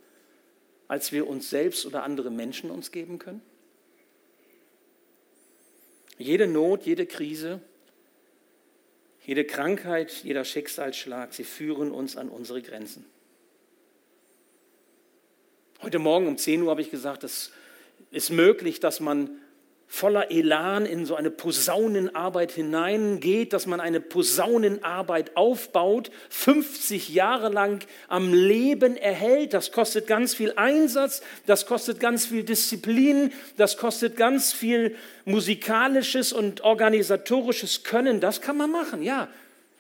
als 0.88 1.12
wir 1.12 1.28
uns 1.28 1.50
selbst 1.50 1.86
oder 1.86 2.04
andere 2.04 2.30
Menschen 2.30 2.70
uns 2.70 2.92
geben 2.92 3.20
können? 3.20 3.42
Jede 6.18 6.48
Not, 6.48 6.84
jede 6.84 7.06
Krise, 7.06 7.62
jede 9.26 9.46
Krankheit, 9.46 10.12
jeder 10.24 10.44
Schicksalsschlag, 10.44 11.34
sie 11.34 11.46
führen 11.46 11.92
uns 11.92 12.18
an 12.18 12.30
unsere 12.30 12.62
Grenzen. 12.62 13.06
Heute 15.82 16.00
Morgen 16.00 16.28
um 16.28 16.38
10 16.38 16.62
Uhr 16.62 16.70
habe 16.70 16.82
ich 16.82 16.92
gesagt, 16.92 17.24
es 17.24 17.52
ist 18.12 18.30
möglich, 18.30 18.80
dass 18.80 19.00
man 19.00 19.30
voller 19.94 20.32
Elan 20.32 20.88
in 20.88 21.06
so 21.06 21.14
eine 21.14 21.30
Posaunenarbeit 21.30 22.52
hineingeht, 22.52 23.54
dass 23.54 23.68
man 23.68 23.80
eine 23.80 24.00
Posaunenarbeit 24.00 25.38
aufbaut, 25.38 26.10
50 26.30 27.10
Jahre 27.10 27.50
lang 27.50 27.86
am 28.08 28.34
Leben 28.34 28.98
erhält. 28.98 29.54
Das 29.54 29.72
kostet 29.72 30.08
ganz 30.08 30.34
viel 30.34 30.54
Einsatz, 30.56 31.22
das 31.46 31.68
kostet 31.68 32.00
ganz 32.00 32.26
viel 32.26 32.42
Disziplin, 32.42 33.32
das 33.58 33.78
kostet 33.78 34.18
ganz 34.18 34.52
viel 34.52 34.96
musikalisches 35.26 36.34
und 36.34 36.62
organisatorisches 36.62 37.84
Können. 37.84 38.20
Das 38.20 38.42
kann 38.42 38.58
man 38.58 38.72
machen, 38.72 39.04
ja. 39.04 39.28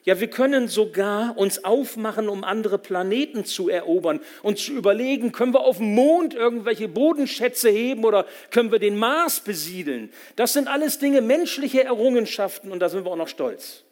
Ja, 0.05 0.19
wir 0.19 0.29
können 0.29 0.67
sogar 0.67 1.37
uns 1.37 1.63
aufmachen, 1.63 2.27
um 2.27 2.43
andere 2.43 2.77
Planeten 2.77 3.45
zu 3.45 3.69
erobern 3.69 4.19
und 4.41 4.59
zu 4.59 4.73
überlegen, 4.73 5.31
können 5.31 5.53
wir 5.53 5.61
auf 5.61 5.77
dem 5.77 5.95
Mond 5.95 6.33
irgendwelche 6.33 6.89
Bodenschätze 6.89 7.69
heben 7.69 8.03
oder 8.03 8.25
können 8.51 8.71
wir 8.71 8.79
den 8.79 8.97
Mars 8.97 9.39
besiedeln. 9.39 10.11
Das 10.35 10.51
sind 10.51 10.67
alles 10.67 10.99
Dinge, 10.99 11.21
menschliche 11.21 11.85
Errungenschaften 11.85 12.71
und 12.71 12.79
da 12.79 12.89
sind 12.89 13.05
wir 13.05 13.11
auch 13.11 13.17
noch 13.17 13.29
stolz, 13.29 13.83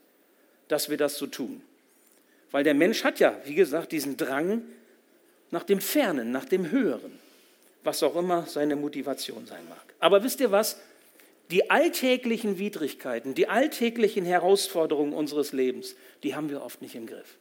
dass 0.67 0.89
wir 0.89 0.97
das 0.97 1.17
so 1.17 1.27
tun. 1.27 1.61
Weil 2.51 2.65
der 2.65 2.73
Mensch 2.73 3.05
hat 3.05 3.19
ja, 3.19 3.33
wie 3.45 3.55
gesagt, 3.55 3.93
diesen 3.93 4.17
Drang 4.17 4.63
nach 5.49 5.63
dem 5.63 5.79
Fernen, 5.79 6.31
nach 6.31 6.45
dem 6.45 6.71
Höheren, 6.71 7.19
was 7.83 8.03
auch 8.03 8.17
immer 8.17 8.45
seine 8.47 8.75
Motivation 8.75 9.45
sein 9.45 9.63
mag. 9.69 9.81
Aber 9.99 10.23
wisst 10.23 10.41
ihr 10.41 10.51
was? 10.51 10.77
Die 11.51 11.69
alltäglichen 11.69 12.57
Widrigkeiten, 12.57 13.35
die 13.35 13.47
alltäglichen 13.47 14.25
Herausforderungen 14.25 15.13
unseres 15.13 15.51
Lebens, 15.51 15.95
die 16.23 16.35
haben 16.35 16.49
wir 16.49 16.63
oft 16.63 16.81
nicht 16.81 16.95
im 16.95 17.05
Griff. 17.05 17.37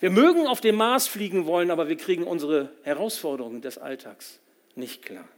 Wir 0.00 0.10
mögen 0.10 0.48
auf 0.48 0.60
dem 0.60 0.74
Mars 0.74 1.06
fliegen 1.06 1.46
wollen, 1.46 1.70
aber 1.70 1.88
wir 1.88 1.96
kriegen 1.96 2.24
unsere 2.24 2.72
Herausforderungen 2.82 3.62
des 3.62 3.78
Alltags 3.78 4.40
nicht 4.74 5.02
klar. 5.02 5.28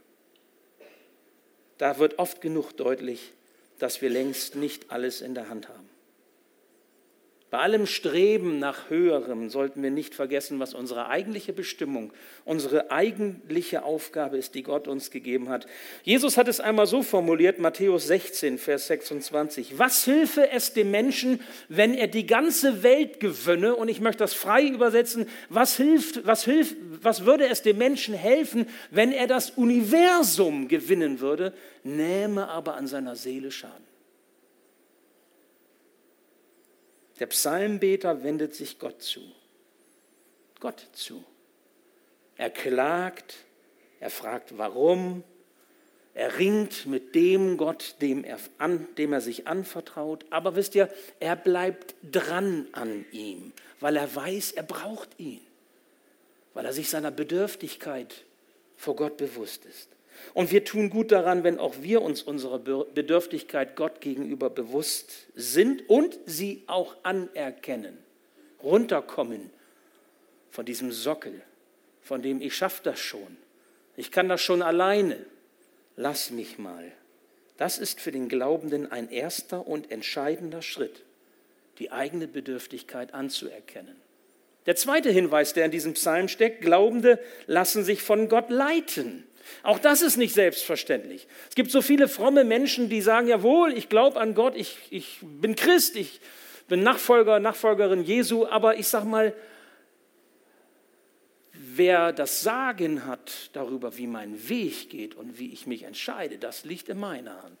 Da 1.77 1.99
wird 1.99 2.17
oft 2.17 2.41
genug 2.41 2.73
deutlich, 2.73 3.33
dass 3.77 4.01
wir 4.01 4.09
längst 4.09 4.55
nicht 4.55 4.91
alles 4.91 5.21
in 5.21 5.35
der 5.35 5.49
Hand 5.49 5.69
haben. 5.69 5.89
Bei 7.55 7.61
allem 7.61 7.85
Streben 7.85 8.59
nach 8.59 8.89
Höherem 8.89 9.49
sollten 9.49 9.81
wir 9.81 9.89
nicht 9.89 10.13
vergessen, 10.13 10.59
was 10.59 10.73
unsere 10.73 11.07
eigentliche 11.07 11.53
Bestimmung, 11.53 12.11
unsere 12.43 12.91
eigentliche 12.91 13.85
Aufgabe 13.85 14.35
ist, 14.35 14.55
die 14.55 14.61
Gott 14.61 14.89
uns 14.89 15.09
gegeben 15.09 15.47
hat. 15.47 15.65
Jesus 16.03 16.35
hat 16.35 16.49
es 16.49 16.59
einmal 16.59 16.85
so 16.85 17.01
formuliert, 17.01 17.57
Matthäus 17.57 18.07
16, 18.07 18.57
Vers 18.57 18.87
26. 18.87 19.79
Was 19.79 20.03
hilfe 20.03 20.49
es 20.51 20.73
dem 20.73 20.91
Menschen, 20.91 21.39
wenn 21.69 21.93
er 21.93 22.07
die 22.07 22.25
ganze 22.25 22.83
Welt 22.83 23.21
gewönne? 23.21 23.77
Und 23.77 23.87
ich 23.87 24.01
möchte 24.01 24.25
das 24.25 24.33
frei 24.33 24.67
übersetzen. 24.67 25.25
Was 25.47 25.77
hilft, 25.77 26.27
was 26.27 26.43
hilft, 26.43 26.75
was 27.01 27.25
würde 27.25 27.47
es 27.47 27.61
dem 27.61 27.77
Menschen 27.77 28.15
helfen, 28.15 28.67
wenn 28.91 29.13
er 29.13 29.27
das 29.27 29.51
Universum 29.51 30.67
gewinnen 30.67 31.21
würde, 31.21 31.53
nähme 31.85 32.49
aber 32.49 32.75
an 32.75 32.87
seiner 32.87 33.15
Seele 33.15 33.49
Schaden? 33.49 33.94
Der 37.19 37.27
Psalmbeter 37.27 38.23
wendet 38.23 38.55
sich 38.55 38.79
Gott 38.79 39.01
zu. 39.01 39.21
Gott 40.59 40.87
zu. 40.93 41.23
Er 42.37 42.49
klagt, 42.49 43.35
er 43.99 44.09
fragt 44.09 44.57
warum, 44.57 45.23
er 46.13 46.37
ringt 46.37 46.85
mit 46.85 47.13
dem 47.13 47.57
Gott, 47.57 47.95
dem 48.01 48.23
er, 48.23 48.39
an, 48.57 48.87
dem 48.97 49.13
er 49.13 49.21
sich 49.21 49.47
anvertraut. 49.47 50.25
Aber 50.29 50.55
wisst 50.55 50.75
ihr, 50.75 50.89
er 51.19 51.35
bleibt 51.35 51.95
dran 52.09 52.67
an 52.71 53.05
ihm, 53.11 53.51
weil 53.79 53.97
er 53.97 54.15
weiß, 54.15 54.53
er 54.53 54.63
braucht 54.63 55.09
ihn, 55.19 55.41
weil 56.53 56.65
er 56.65 56.73
sich 56.73 56.89
seiner 56.89 57.11
Bedürftigkeit 57.11 58.23
vor 58.77 58.95
Gott 58.95 59.17
bewusst 59.17 59.65
ist. 59.65 59.89
Und 60.33 60.51
wir 60.51 60.65
tun 60.65 60.89
gut 60.89 61.11
daran, 61.11 61.43
wenn 61.43 61.59
auch 61.59 61.75
wir 61.81 62.01
uns 62.01 62.21
unserer 62.21 62.59
Bedürftigkeit 62.59 63.75
Gott 63.75 64.01
gegenüber 64.01 64.49
bewusst 64.49 65.27
sind 65.35 65.89
und 65.89 66.17
sie 66.25 66.63
auch 66.67 66.95
anerkennen, 67.03 67.97
runterkommen 68.61 69.49
von 70.51 70.65
diesem 70.65 70.91
Sockel, 70.91 71.41
von 72.01 72.21
dem 72.21 72.41
ich 72.41 72.55
schaffe 72.55 72.81
das 72.83 72.99
schon, 72.99 73.37
ich 73.97 74.11
kann 74.11 74.27
das 74.27 74.41
schon 74.41 74.61
alleine, 74.61 75.17
lass 75.95 76.31
mich 76.31 76.57
mal. 76.57 76.91
Das 77.57 77.77
ist 77.77 78.01
für 78.01 78.11
den 78.11 78.27
Glaubenden 78.27 78.91
ein 78.91 79.09
erster 79.09 79.65
und 79.65 79.91
entscheidender 79.91 80.61
Schritt, 80.61 81.03
die 81.79 81.91
eigene 81.91 82.27
Bedürftigkeit 82.27 83.13
anzuerkennen. 83.13 83.95
Der 84.65 84.75
zweite 84.75 85.11
Hinweis, 85.11 85.53
der 85.53 85.65
in 85.65 85.71
diesem 85.71 85.93
Psalm 85.93 86.27
steckt, 86.27 86.61
Glaubende 86.61 87.19
lassen 87.45 87.83
sich 87.83 88.01
von 88.01 88.29
Gott 88.29 88.49
leiten. 88.49 89.23
Auch 89.63 89.79
das 89.79 90.01
ist 90.01 90.17
nicht 90.17 90.33
selbstverständlich. 90.33 91.27
Es 91.49 91.55
gibt 91.55 91.71
so 91.71 91.81
viele 91.81 92.07
fromme 92.07 92.43
Menschen, 92.43 92.89
die 92.89 93.01
sagen, 93.01 93.27
jawohl, 93.27 93.77
ich 93.77 93.89
glaube 93.89 94.19
an 94.19 94.35
Gott, 94.35 94.55
ich, 94.55 94.77
ich 94.89 95.19
bin 95.21 95.55
Christ, 95.55 95.95
ich 95.95 96.19
bin 96.67 96.83
Nachfolger, 96.83 97.39
Nachfolgerin 97.39 98.03
Jesu, 98.03 98.45
aber 98.45 98.77
ich 98.77 98.87
sage 98.87 99.05
mal, 99.05 99.33
wer 101.53 102.13
das 102.13 102.41
Sagen 102.41 103.05
hat 103.05 103.49
darüber, 103.53 103.97
wie 103.97 104.07
mein 104.07 104.49
Weg 104.49 104.89
geht 104.89 105.15
und 105.15 105.39
wie 105.39 105.51
ich 105.51 105.67
mich 105.67 105.83
entscheide, 105.83 106.37
das 106.37 106.65
liegt 106.65 106.89
in 106.89 106.99
meiner 106.99 107.41
Hand. 107.43 107.57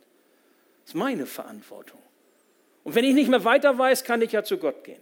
Das 0.83 0.91
ist 0.91 0.95
meine 0.95 1.25
Verantwortung. 1.25 1.99
Und 2.83 2.95
wenn 2.95 3.05
ich 3.05 3.15
nicht 3.15 3.29
mehr 3.29 3.43
weiter 3.43 3.77
weiß, 3.77 4.03
kann 4.03 4.21
ich 4.21 4.31
ja 4.31 4.43
zu 4.43 4.57
Gott 4.57 4.83
gehen. 4.83 5.01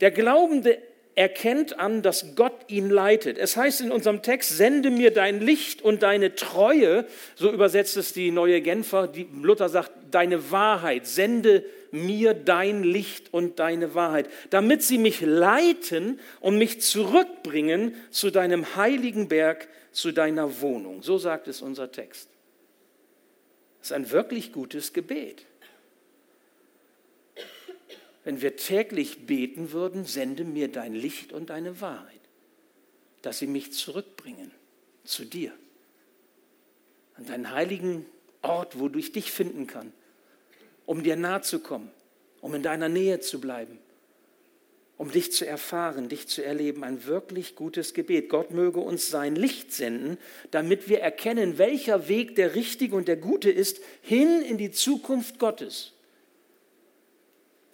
Der 0.00 0.10
Glaubende 0.10 0.78
erkennt 1.16 1.78
an, 1.78 2.02
dass 2.02 2.34
Gott 2.34 2.54
ihn 2.68 2.90
leitet. 2.90 3.38
Es 3.38 3.56
heißt 3.56 3.80
in 3.80 3.92
unserem 3.92 4.22
Text, 4.22 4.56
sende 4.56 4.90
mir 4.90 5.12
dein 5.12 5.40
Licht 5.40 5.82
und 5.82 6.02
deine 6.02 6.34
Treue, 6.34 7.06
so 7.36 7.50
übersetzt 7.52 7.96
es 7.96 8.12
die 8.12 8.30
neue 8.30 8.60
Genfer, 8.60 9.06
die 9.06 9.26
Luther 9.40 9.68
sagt, 9.68 9.92
deine 10.10 10.50
Wahrheit, 10.50 11.06
sende 11.06 11.64
mir 11.92 12.34
dein 12.34 12.82
Licht 12.82 13.32
und 13.32 13.58
deine 13.60 13.94
Wahrheit, 13.94 14.28
damit 14.50 14.82
sie 14.82 14.98
mich 14.98 15.20
leiten 15.20 16.18
und 16.40 16.58
mich 16.58 16.80
zurückbringen 16.80 17.94
zu 18.10 18.30
deinem 18.30 18.76
heiligen 18.76 19.28
Berg, 19.28 19.68
zu 19.92 20.10
deiner 20.10 20.60
Wohnung. 20.60 21.02
So 21.02 21.18
sagt 21.18 21.46
es 21.46 21.62
unser 21.62 21.92
Text. 21.92 22.28
Das 23.78 23.90
ist 23.90 23.92
ein 23.92 24.10
wirklich 24.10 24.52
gutes 24.52 24.92
Gebet 24.92 25.46
wenn 28.24 28.40
wir 28.40 28.56
täglich 28.56 29.26
beten 29.26 29.72
würden, 29.72 30.06
sende 30.06 30.44
mir 30.44 30.68
dein 30.68 30.94
Licht 30.94 31.32
und 31.32 31.50
deine 31.50 31.80
Wahrheit, 31.80 32.20
dass 33.22 33.38
sie 33.38 33.46
mich 33.46 33.72
zurückbringen 33.72 34.50
zu 35.04 35.24
dir, 35.24 35.52
an 37.14 37.26
deinen 37.26 37.50
heiligen 37.52 38.06
Ort, 38.42 38.78
wo 38.78 38.88
du 38.88 38.98
dich 38.98 39.30
finden 39.30 39.66
kann, 39.66 39.92
um 40.86 41.02
dir 41.02 41.16
nahe 41.16 41.42
zu 41.42 41.60
kommen, 41.60 41.90
um 42.40 42.54
in 42.54 42.62
deiner 42.62 42.88
Nähe 42.88 43.20
zu 43.20 43.40
bleiben, 43.40 43.78
um 44.96 45.10
dich 45.10 45.30
zu 45.32 45.46
erfahren, 45.46 46.08
dich 46.08 46.26
zu 46.26 46.42
erleben. 46.42 46.82
Ein 46.82 47.04
wirklich 47.04 47.56
gutes 47.56 47.94
Gebet. 47.94 48.30
Gott 48.30 48.52
möge 48.52 48.80
uns 48.80 49.08
sein 49.08 49.36
Licht 49.36 49.72
senden, 49.72 50.18
damit 50.50 50.88
wir 50.88 51.00
erkennen, 51.00 51.58
welcher 51.58 52.08
Weg 52.08 52.36
der 52.36 52.54
richtige 52.54 52.96
und 52.96 53.06
der 53.06 53.16
gute 53.16 53.50
ist, 53.50 53.80
hin 54.00 54.40
in 54.42 54.56
die 54.56 54.70
Zukunft 54.70 55.38
Gottes. 55.38 55.93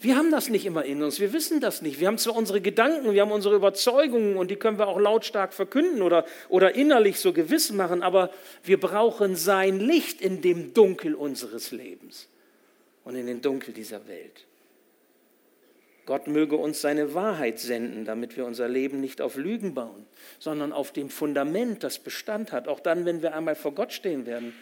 Wir 0.03 0.17
haben 0.17 0.31
das 0.31 0.49
nicht 0.49 0.65
immer 0.65 0.87
in 0.87 1.03
uns, 1.03 1.21
wir 1.21 1.35
wissen 1.35 1.61
das 1.61 1.83
nicht. 1.83 2.01
Wir 2.01 2.07
haben 2.07 2.17
zwar 2.17 2.35
unsere 2.35 2.63
Gedanken, 2.63 3.13
wir 3.13 3.21
haben 3.21 3.33
unsere 3.33 3.55
Überzeugungen 3.55 4.37
und 4.37 4.51
die 4.51 4.57
können 4.57 4.79
wir 4.79 4.89
auch 4.89 4.99
lautstark 4.99 5.53
verkünden 5.53 6.01
oder, 6.01 6.25
oder 6.49 6.75
innerlich 6.75 7.21
so 7.21 7.35
gewiss 7.35 7.71
machen, 7.71 8.03
aber 8.03 8.31
wir 8.65 8.81
brauchen 8.81 9.37
sein 9.37 9.79
Licht 9.79 10.23
in 10.23 10.41
dem 10.41 10.73
Dunkel 10.73 11.15
unseres 11.15 11.71
Lebens 11.71 12.29
und 13.05 13.15
in 13.15 13.27
dem 13.27 13.43
Dunkel 13.43 13.75
dieser 13.75 14.09
Welt. 14.09 14.47
Gott 16.07 16.29
möge 16.29 16.57
uns 16.57 16.81
seine 16.81 17.13
Wahrheit 17.13 17.59
senden, 17.59 18.07
damit 18.07 18.39
wir 18.39 18.47
unser 18.47 18.69
Leben 18.69 19.03
nicht 19.03 19.21
auf 19.21 19.37
Lügen 19.37 19.75
bauen, 19.75 20.07
sondern 20.39 20.73
auf 20.73 20.93
dem 20.93 21.11
Fundament, 21.11 21.85
das 21.85 21.99
Bestand 21.99 22.53
hat, 22.53 22.69
auch 22.69 22.81
dann, 22.81 23.05
wenn 23.05 23.21
wir 23.21 23.35
einmal 23.35 23.55
vor 23.55 23.73
Gott 23.73 23.93
stehen 23.93 24.25
werden, 24.25 24.55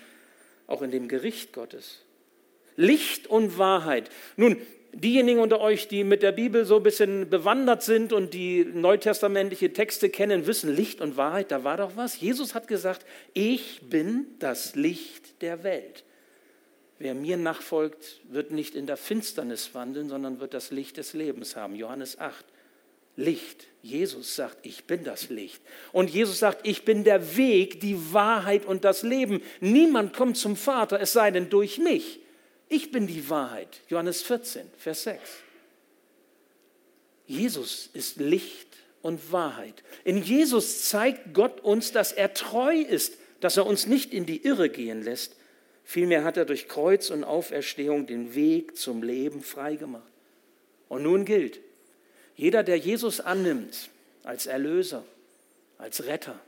auch 0.67 0.83
in 0.83 0.91
dem 0.91 1.07
Gericht 1.07 1.53
Gottes. 1.53 2.03
Licht 2.75 3.29
und 3.29 3.57
Wahrheit. 3.57 4.11
Nun, 4.37 4.57
diejenigen 4.93 5.41
unter 5.41 5.61
euch, 5.61 5.89
die 5.89 6.05
mit 6.05 6.23
der 6.23 6.33
Bibel 6.33 6.65
so 6.65 6.77
ein 6.77 6.83
bisschen 6.83 7.29
bewandert 7.29 7.83
sind 7.83 8.13
und 8.13 8.35
die 8.35 8.65
neutestamentliche 8.65 9.73
Texte 9.73 10.09
kennen, 10.09 10.47
wissen, 10.47 10.75
Licht 10.75 11.01
und 11.01 11.17
Wahrheit, 11.17 11.51
da 11.51 11.65
war 11.65 11.77
doch 11.77 11.93
was. 11.97 12.21
Jesus 12.21 12.55
hat 12.55 12.69
gesagt, 12.69 13.05
ich 13.35 13.81
bin 13.89 14.27
das 14.39 14.75
Licht 14.75 15.43
der 15.43 15.63
Welt. 15.63 16.05
Wer 16.99 17.15
mir 17.15 17.37
nachfolgt, 17.37 18.21
wird 18.29 18.51
nicht 18.51 18.75
in 18.75 18.87
der 18.87 18.97
Finsternis 18.97 19.71
wandeln, 19.73 20.09
sondern 20.09 20.41
wird 20.41 20.53
das 20.53 20.73
Licht 20.73 20.97
des 20.97 21.13
Lebens 21.13 21.55
haben. 21.55 21.77
Johannes 21.77 22.19
8. 22.19 22.45
Licht. 23.15 23.67
Jesus 23.83 24.35
sagt, 24.35 24.59
ich 24.63 24.85
bin 24.85 25.05
das 25.05 25.29
Licht. 25.29 25.63
Und 25.93 26.11
Jesus 26.11 26.41
sagt, 26.41 26.67
ich 26.67 26.85
bin 26.85 27.05
der 27.05 27.37
Weg, 27.37 27.81
die 27.81 28.13
Wahrheit 28.13 28.65
und 28.65 28.85
das 28.85 29.03
Leben. 29.03 29.43
Niemand 29.61 30.13
kommt 30.13 30.37
zum 30.37 30.57
Vater, 30.57 31.01
es 31.01 31.13
sei 31.13 31.31
denn 31.31 31.49
durch 31.51 31.79
mich. 31.79 32.21
Ich 32.69 32.91
bin 32.91 33.07
die 33.07 33.29
Wahrheit. 33.31 33.81
Johannes 33.89 34.23
14, 34.23 34.69
Vers 34.77 35.05
6. 35.05 35.21
Jesus 37.27 37.91
ist 37.93 38.17
Licht 38.17 38.69
und 39.03 39.33
Wahrheit. 39.33 39.83
In 40.05 40.23
Jesus 40.23 40.89
zeigt 40.89 41.35
Gott 41.35 41.61
uns, 41.61 41.93
dass 41.93 42.13
er 42.13 42.35
treu 42.35 42.75
ist, 42.75 43.15
dass 43.41 43.57
er 43.57 43.67
uns 43.67 43.87
nicht 43.87 44.13
in 44.13 44.27
die 44.27 44.45
Irre 44.45 44.69
gehen 44.69 45.03
lässt. 45.03 45.37
Vielmehr 45.85 46.25
hat 46.25 46.37
er 46.37 46.45
durch 46.45 46.69
Kreuz 46.69 47.11
und 47.11 47.25
Auferstehung 47.25 48.07
den 48.07 48.35
Weg 48.35 48.77
zum 48.77 49.03
Leben 49.03 49.43
freigemacht. 49.43 50.13
Und 50.89 51.03
nun 51.03 51.25
gilt, 51.25 51.61
jeder, 52.37 52.63
der 52.63 52.77
Jesus 52.77 53.21
annimmt 53.21 53.91
als 54.25 54.47
Erlöser, 54.47 55.05
als 55.79 56.05
Retter, 56.05 56.39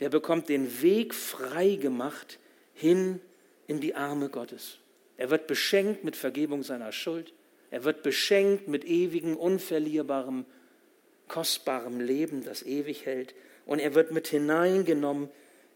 der 0.00 0.08
bekommt 0.08 0.48
den 0.48 0.82
Weg 0.82 1.14
freigemacht 1.14 2.38
hin 2.74 3.20
in 3.66 3.80
die 3.80 3.94
Arme 3.94 4.28
Gottes. 4.28 4.78
Er 5.16 5.30
wird 5.30 5.46
beschenkt 5.46 6.04
mit 6.04 6.16
Vergebung 6.16 6.62
seiner 6.62 6.92
Schuld. 6.92 7.32
Er 7.70 7.84
wird 7.84 8.02
beschenkt 8.02 8.68
mit 8.68 8.84
ewigem, 8.84 9.36
unverlierbarem, 9.36 10.44
kostbarem 11.28 12.00
Leben, 12.00 12.44
das 12.44 12.62
ewig 12.62 13.06
hält. 13.06 13.34
Und 13.66 13.78
er 13.78 13.94
wird 13.94 14.12
mit 14.12 14.28
hineingenommen 14.28 15.28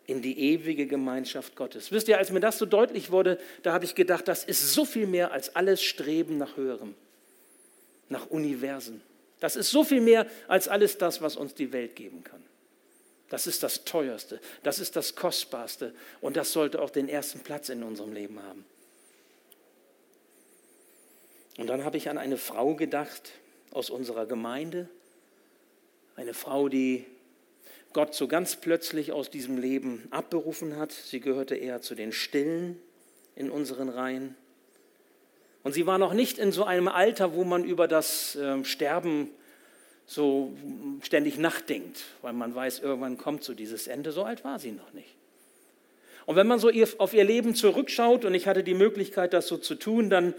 in 0.07 0.23
die 0.23 0.53
ewige 0.53 0.87
Gemeinschaft 0.87 1.55
Gottes. 1.55 1.93
Wisst 1.93 2.09
ihr, 2.09 2.19
als 2.19 2.31
mir 2.31 2.41
das 2.41 2.59
so 2.59 2.67
deutlich 2.67 3.11
wurde, 3.11 3.39
da 3.63 3.73
habe 3.73 3.85
ich 3.85 3.95
gedacht, 3.95 4.27
das 4.27 4.43
ist 4.43 4.73
so 4.73 4.85
viel 4.85 5.07
mehr 5.07 5.33
als 5.33 5.55
alles 5.55 5.83
Streben 5.83 6.39
nach 6.39 6.57
Höherem, 6.57 6.95
nach 8.09 8.31
Universen. 8.31 9.03
Das 9.39 9.55
ist 9.55 9.71
so 9.71 9.85
viel 9.85 10.01
mehr 10.01 10.27
als 10.49 10.67
alles 10.67 10.99
das, 10.99 11.21
was 11.21 11.37
uns 11.37 11.55
die 11.55 11.73
Welt 11.73 11.95
geben 11.95 12.25
kann. 12.25 12.43
Das 13.29 13.47
ist 13.47 13.63
das 13.63 13.85
Teuerste, 13.85 14.41
das 14.63 14.79
ist 14.79 14.97
das 14.97 15.15
Kostbarste 15.15 15.95
und 16.23 16.39
das 16.39 16.53
sollte 16.53 16.81
auch 16.81 16.91
den 16.91 17.09
ersten 17.09 17.41
Platz 17.41 17.69
in 17.69 17.83
unserem 17.83 18.15
Leben 18.15 18.43
haben. 18.43 18.65
Und 21.59 21.67
dann 21.67 21.85
habe 21.85 21.97
ich 21.99 22.09
an 22.09 22.17
eine 22.17 22.39
Frau 22.39 22.75
gedacht 22.75 23.33
aus 23.73 23.91
unserer 23.91 24.27
Gemeinde, 24.27 24.89
eine 26.17 26.33
Frau, 26.33 26.69
die 26.69 27.05
Gott 27.93 28.15
so 28.15 28.29
ganz 28.29 28.57
plötzlich 28.57 29.13
aus 29.13 29.29
diesem 29.29 29.59
Leben 29.59 30.07
abberufen 30.11 30.77
hat. 30.77 30.93
Sie 30.93 31.21
gehörte 31.21 31.57
eher 31.57 31.83
zu 31.83 31.95
den 31.95 32.13
Stillen 32.13 32.79
in 33.35 33.51
unseren 33.51 33.89
Reihen. 33.89 34.37
Und 35.65 35.73
sie 35.73 35.85
war 35.85 35.99
noch 35.99 36.15
nicht 36.15 36.39
in 36.39 36.53
so 36.53 36.65
einem 36.65 36.87
Alter, 36.87 37.35
wo 37.35 37.45
man 37.45 37.65
über 37.65 37.89
das 37.89 38.39
ähm, 38.41 38.65
Sterben 38.65 39.29
so 40.07 40.53
ständig 41.03 41.39
nachdenkt, 41.39 42.05
weil 42.23 42.33
man 42.33 42.55
weiß, 42.55 42.79
irgendwann 42.79 43.19
kommt 43.19 43.43
so 43.43 43.53
dieses 43.53 43.89
Ende. 43.89 44.13
So 44.13 44.23
alt 44.23 44.45
war 44.45 44.59
sie 44.59 44.71
noch 44.71 44.93
nicht. 44.93 45.15
Und 46.25 46.37
wenn 46.37 46.47
man 46.47 46.59
so 46.59 46.71
auf 46.99 47.15
ihr 47.15 47.25
Leben 47.25 47.55
zurückschaut, 47.55 48.25
und 48.25 48.35
ich 48.35 48.47
hatte 48.47 48.63
die 48.63 48.75
Möglichkeit, 48.75 49.33
das 49.33 49.49
so 49.49 49.57
zu 49.57 49.75
tun, 49.75 50.09
dann 50.09 50.35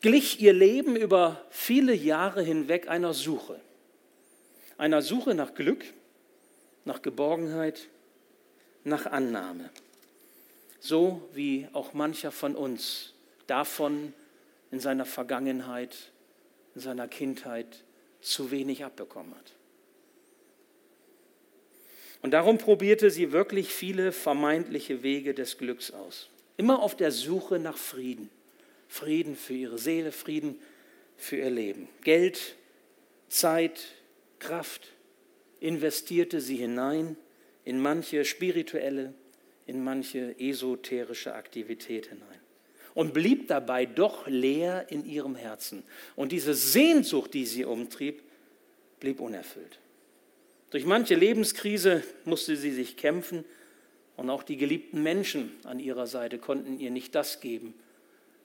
glich 0.00 0.40
ihr 0.40 0.52
Leben 0.52 0.96
über 0.96 1.44
viele 1.50 1.94
Jahre 1.94 2.42
hinweg 2.42 2.88
einer 2.88 3.14
Suche. 3.14 3.60
Einer 4.78 5.02
Suche 5.02 5.34
nach 5.34 5.54
Glück, 5.54 5.84
nach 6.84 7.02
Geborgenheit, 7.02 7.88
nach 8.84 9.06
Annahme. 9.06 9.70
So 10.80 11.28
wie 11.34 11.68
auch 11.72 11.92
mancher 11.92 12.32
von 12.32 12.56
uns 12.56 13.12
davon 13.46 14.14
in 14.70 14.80
seiner 14.80 15.04
Vergangenheit, 15.04 15.94
in 16.74 16.80
seiner 16.80 17.08
Kindheit 17.08 17.84
zu 18.22 18.50
wenig 18.50 18.84
abbekommen 18.84 19.34
hat. 19.34 19.52
Und 22.22 22.32
darum 22.32 22.58
probierte 22.58 23.10
sie 23.10 23.32
wirklich 23.32 23.72
viele 23.72 24.12
vermeintliche 24.12 25.02
Wege 25.02 25.34
des 25.34 25.58
Glücks 25.58 25.90
aus. 25.90 26.28
Immer 26.56 26.82
auf 26.82 26.96
der 26.96 27.12
Suche 27.12 27.58
nach 27.58 27.78
Frieden. 27.78 28.30
Frieden 28.90 29.36
für 29.36 29.54
ihre 29.54 29.78
Seele, 29.78 30.10
Frieden 30.10 30.58
für 31.16 31.36
ihr 31.36 31.50
Leben. 31.50 31.88
Geld, 32.02 32.56
Zeit, 33.28 33.86
Kraft 34.40 34.88
investierte 35.60 36.40
sie 36.40 36.56
hinein 36.56 37.16
in 37.64 37.80
manche 37.80 38.24
spirituelle, 38.24 39.14
in 39.66 39.84
manche 39.84 40.34
esoterische 40.40 41.34
Aktivität 41.34 42.06
hinein 42.06 42.40
und 42.94 43.14
blieb 43.14 43.46
dabei 43.46 43.86
doch 43.86 44.26
leer 44.26 44.86
in 44.90 45.06
ihrem 45.06 45.36
Herzen. 45.36 45.84
Und 46.16 46.32
diese 46.32 46.54
Sehnsucht, 46.54 47.32
die 47.32 47.46
sie 47.46 47.64
umtrieb, 47.64 48.24
blieb 48.98 49.20
unerfüllt. 49.20 49.78
Durch 50.70 50.84
manche 50.84 51.14
Lebenskrise 51.14 52.02
musste 52.24 52.56
sie 52.56 52.72
sich 52.72 52.96
kämpfen 52.96 53.44
und 54.16 54.30
auch 54.30 54.42
die 54.42 54.56
geliebten 54.56 55.00
Menschen 55.04 55.52
an 55.62 55.78
ihrer 55.78 56.08
Seite 56.08 56.38
konnten 56.38 56.80
ihr 56.80 56.90
nicht 56.90 57.14
das 57.14 57.40
geben, 57.40 57.74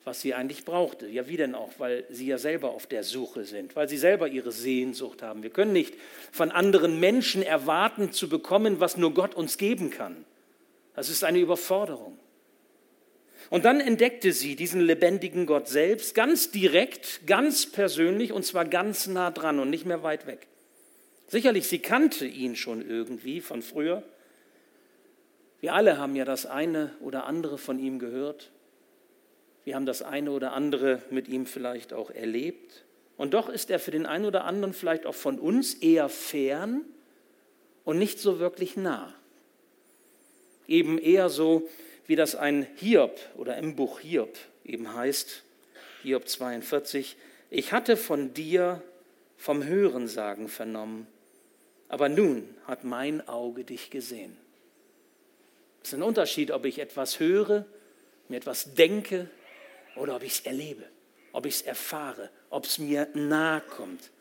was 0.05 0.21
sie 0.21 0.35
eigentlich 0.35 0.65
brauchte. 0.65 1.07
Ja, 1.07 1.27
wie 1.27 1.35
denn 1.35 1.55
auch? 1.55 1.71
Weil 1.79 2.05
sie 2.09 2.27
ja 2.27 2.37
selber 2.37 2.69
auf 2.69 2.85
der 2.85 3.03
Suche 3.03 3.43
sind, 3.43 3.75
weil 3.75 3.89
sie 3.89 3.97
selber 3.97 4.27
ihre 4.27 4.51
Sehnsucht 4.51 5.23
haben. 5.23 5.41
Wir 5.41 5.49
können 5.49 5.73
nicht 5.73 5.95
von 6.31 6.51
anderen 6.51 6.99
Menschen 6.99 7.41
erwarten 7.41 8.11
zu 8.11 8.29
bekommen, 8.29 8.79
was 8.79 8.97
nur 8.97 9.13
Gott 9.13 9.33
uns 9.35 9.57
geben 9.57 9.89
kann. 9.89 10.23
Das 10.95 11.09
ist 11.09 11.23
eine 11.23 11.39
Überforderung. 11.39 12.17
Und 13.49 13.65
dann 13.65 13.79
entdeckte 13.79 14.31
sie 14.31 14.55
diesen 14.55 14.81
lebendigen 14.81 15.45
Gott 15.47 15.67
selbst 15.67 16.15
ganz 16.15 16.51
direkt, 16.51 17.27
ganz 17.27 17.65
persönlich 17.65 18.31
und 18.31 18.45
zwar 18.45 18.65
ganz 18.65 19.07
nah 19.07 19.31
dran 19.31 19.59
und 19.59 19.69
nicht 19.69 19.85
mehr 19.85 20.03
weit 20.03 20.27
weg. 20.27 20.47
Sicherlich, 21.27 21.67
sie 21.67 21.79
kannte 21.79 22.25
ihn 22.25 22.55
schon 22.55 22.87
irgendwie 22.87 23.41
von 23.41 23.61
früher. 23.61 24.03
Wir 25.61 25.73
alle 25.73 25.97
haben 25.97 26.15
ja 26.15 26.25
das 26.25 26.45
eine 26.45 26.91
oder 27.01 27.25
andere 27.25 27.57
von 27.57 27.79
ihm 27.79 27.97
gehört. 27.97 28.51
Wir 29.65 29.75
haben 29.75 29.87
das 29.87 30.03
eine 30.03 30.31
oder 30.31 30.53
andere 30.53 31.01
mit 31.09 31.27
ihm 31.27 31.47
vielleicht 31.47 31.91
auch 31.91 32.11
erlebt. 32.11 32.85
Und 33.17 33.33
doch 33.33 33.49
ist 33.49 33.71
er 33.71 33.79
für 33.79 33.91
den 33.91 34.05
einen 34.05 34.25
oder 34.25 34.45
anderen 34.45 34.73
vielleicht 34.73 35.05
auch 35.05 35.15
von 35.15 35.39
uns 35.39 35.73
eher 35.73 36.07
fern 36.07 36.85
und 37.83 37.97
nicht 37.97 38.19
so 38.19 38.39
wirklich 38.39 38.77
nah. 38.77 39.13
Eben 40.67 40.99
eher 40.99 41.29
so, 41.29 41.67
wie 42.05 42.15
das 42.15 42.35
ein 42.35 42.67
Hiob 42.75 43.19
oder 43.37 43.57
im 43.57 43.75
Buch 43.75 43.99
Hiob 43.99 44.37
eben 44.63 44.93
heißt, 44.93 45.43
Hiob 46.03 46.27
42, 46.27 47.17
ich 47.49 47.71
hatte 47.71 47.97
von 47.97 48.33
dir 48.33 48.83
vom 49.37 49.63
Hörensagen 49.63 50.47
vernommen, 50.47 51.07
aber 51.87 52.09
nun 52.09 52.47
hat 52.65 52.83
mein 52.83 53.27
Auge 53.27 53.63
dich 53.63 53.89
gesehen. 53.89 54.37
Es 55.81 55.89
ist 55.89 55.95
ein 55.95 56.03
Unterschied, 56.03 56.51
ob 56.51 56.65
ich 56.65 56.79
etwas 56.79 57.19
höre, 57.19 57.65
mir 58.27 58.37
etwas 58.37 58.75
denke 58.75 59.29
oder 59.95 60.15
ob 60.15 60.23
ich 60.23 60.33
es 60.33 60.39
erlebe, 60.41 60.83
ob 61.31 61.45
ich 61.45 61.55
es 61.55 61.61
erfahre, 61.61 62.29
ob 62.49 62.65
es 62.65 62.77
mir 62.79 63.07
nahe 63.13 63.61
kommt. 63.61 64.11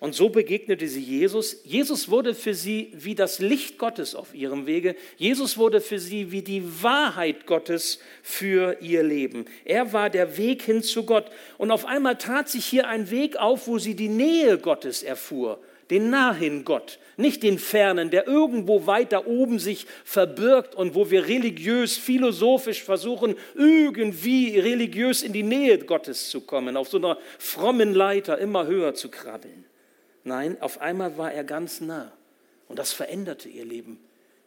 Und 0.00 0.14
so 0.14 0.28
begegnete 0.28 0.86
sie 0.86 1.02
Jesus. 1.02 1.60
Jesus 1.64 2.08
wurde 2.08 2.32
für 2.34 2.54
sie 2.54 2.92
wie 2.94 3.16
das 3.16 3.40
Licht 3.40 3.78
Gottes 3.78 4.14
auf 4.14 4.32
ihrem 4.32 4.66
Wege. 4.66 4.94
Jesus 5.16 5.58
wurde 5.58 5.80
für 5.80 5.98
sie 5.98 6.30
wie 6.30 6.42
die 6.42 6.62
Wahrheit 6.82 7.46
Gottes 7.46 7.98
für 8.22 8.80
ihr 8.80 9.02
Leben. 9.02 9.46
Er 9.64 9.92
war 9.92 10.08
der 10.08 10.36
Weg 10.36 10.62
hin 10.62 10.84
zu 10.84 11.04
Gott. 11.04 11.28
Und 11.58 11.72
auf 11.72 11.84
einmal 11.84 12.16
tat 12.16 12.48
sich 12.48 12.64
hier 12.64 12.86
ein 12.86 13.10
Weg 13.10 13.36
auf, 13.36 13.66
wo 13.66 13.78
sie 13.78 13.96
die 13.96 14.08
Nähe 14.08 14.58
Gottes 14.58 15.02
erfuhr 15.02 15.60
den 15.90 16.10
nahen 16.10 16.64
Gott, 16.64 16.98
nicht 17.16 17.42
den 17.42 17.58
fernen, 17.58 18.10
der 18.10 18.26
irgendwo 18.26 18.86
weiter 18.86 19.26
oben 19.26 19.58
sich 19.58 19.86
verbirgt 20.04 20.74
und 20.74 20.94
wo 20.94 21.10
wir 21.10 21.26
religiös, 21.26 21.96
philosophisch 21.96 22.82
versuchen, 22.82 23.34
irgendwie 23.54 24.58
religiös 24.58 25.22
in 25.22 25.32
die 25.32 25.42
Nähe 25.42 25.78
Gottes 25.78 26.28
zu 26.30 26.42
kommen, 26.42 26.76
auf 26.76 26.88
so 26.88 26.98
einer 26.98 27.18
frommen 27.38 27.94
Leiter 27.94 28.38
immer 28.38 28.66
höher 28.66 28.94
zu 28.94 29.10
krabbeln. 29.10 29.64
Nein, 30.24 30.60
auf 30.60 30.80
einmal 30.80 31.16
war 31.16 31.32
er 31.32 31.44
ganz 31.44 31.80
nah. 31.80 32.12
Und 32.68 32.78
das 32.78 32.92
veränderte 32.92 33.48
ihr 33.48 33.64
Leben 33.64 33.98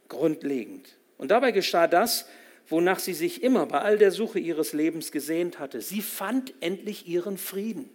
grundlegend. 0.07 0.89
Und 1.17 1.31
dabei 1.31 1.51
geschah 1.51 1.87
das, 1.87 2.27
wonach 2.67 2.99
sie 2.99 3.13
sich 3.13 3.41
immer 3.41 3.65
bei 3.65 3.79
all 3.79 3.97
der 3.97 4.11
Suche 4.11 4.39
ihres 4.39 4.73
Lebens 4.73 5.11
gesehnt 5.11 5.57
hatte. 5.57 5.81
Sie 5.81 6.01
fand 6.01 6.53
endlich 6.59 7.07
ihren 7.07 7.37
Frieden. 7.37 7.89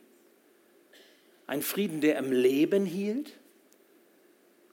Ein 1.46 1.62
Frieden, 1.62 2.00
der 2.00 2.18
im 2.18 2.32
Leben 2.32 2.84
hielt 2.84 3.32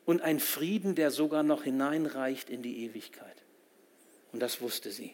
und 0.06 0.22
ein 0.22 0.40
Frieden, 0.40 0.96
der 0.96 1.12
sogar 1.12 1.44
noch 1.44 1.64
hineinreicht 1.64 2.50
in 2.50 2.62
die 2.62 2.86
Ewigkeit. 2.86 3.36
Und 4.32 4.42
das 4.42 4.62
wusste 4.62 4.92
sie. 4.92 5.14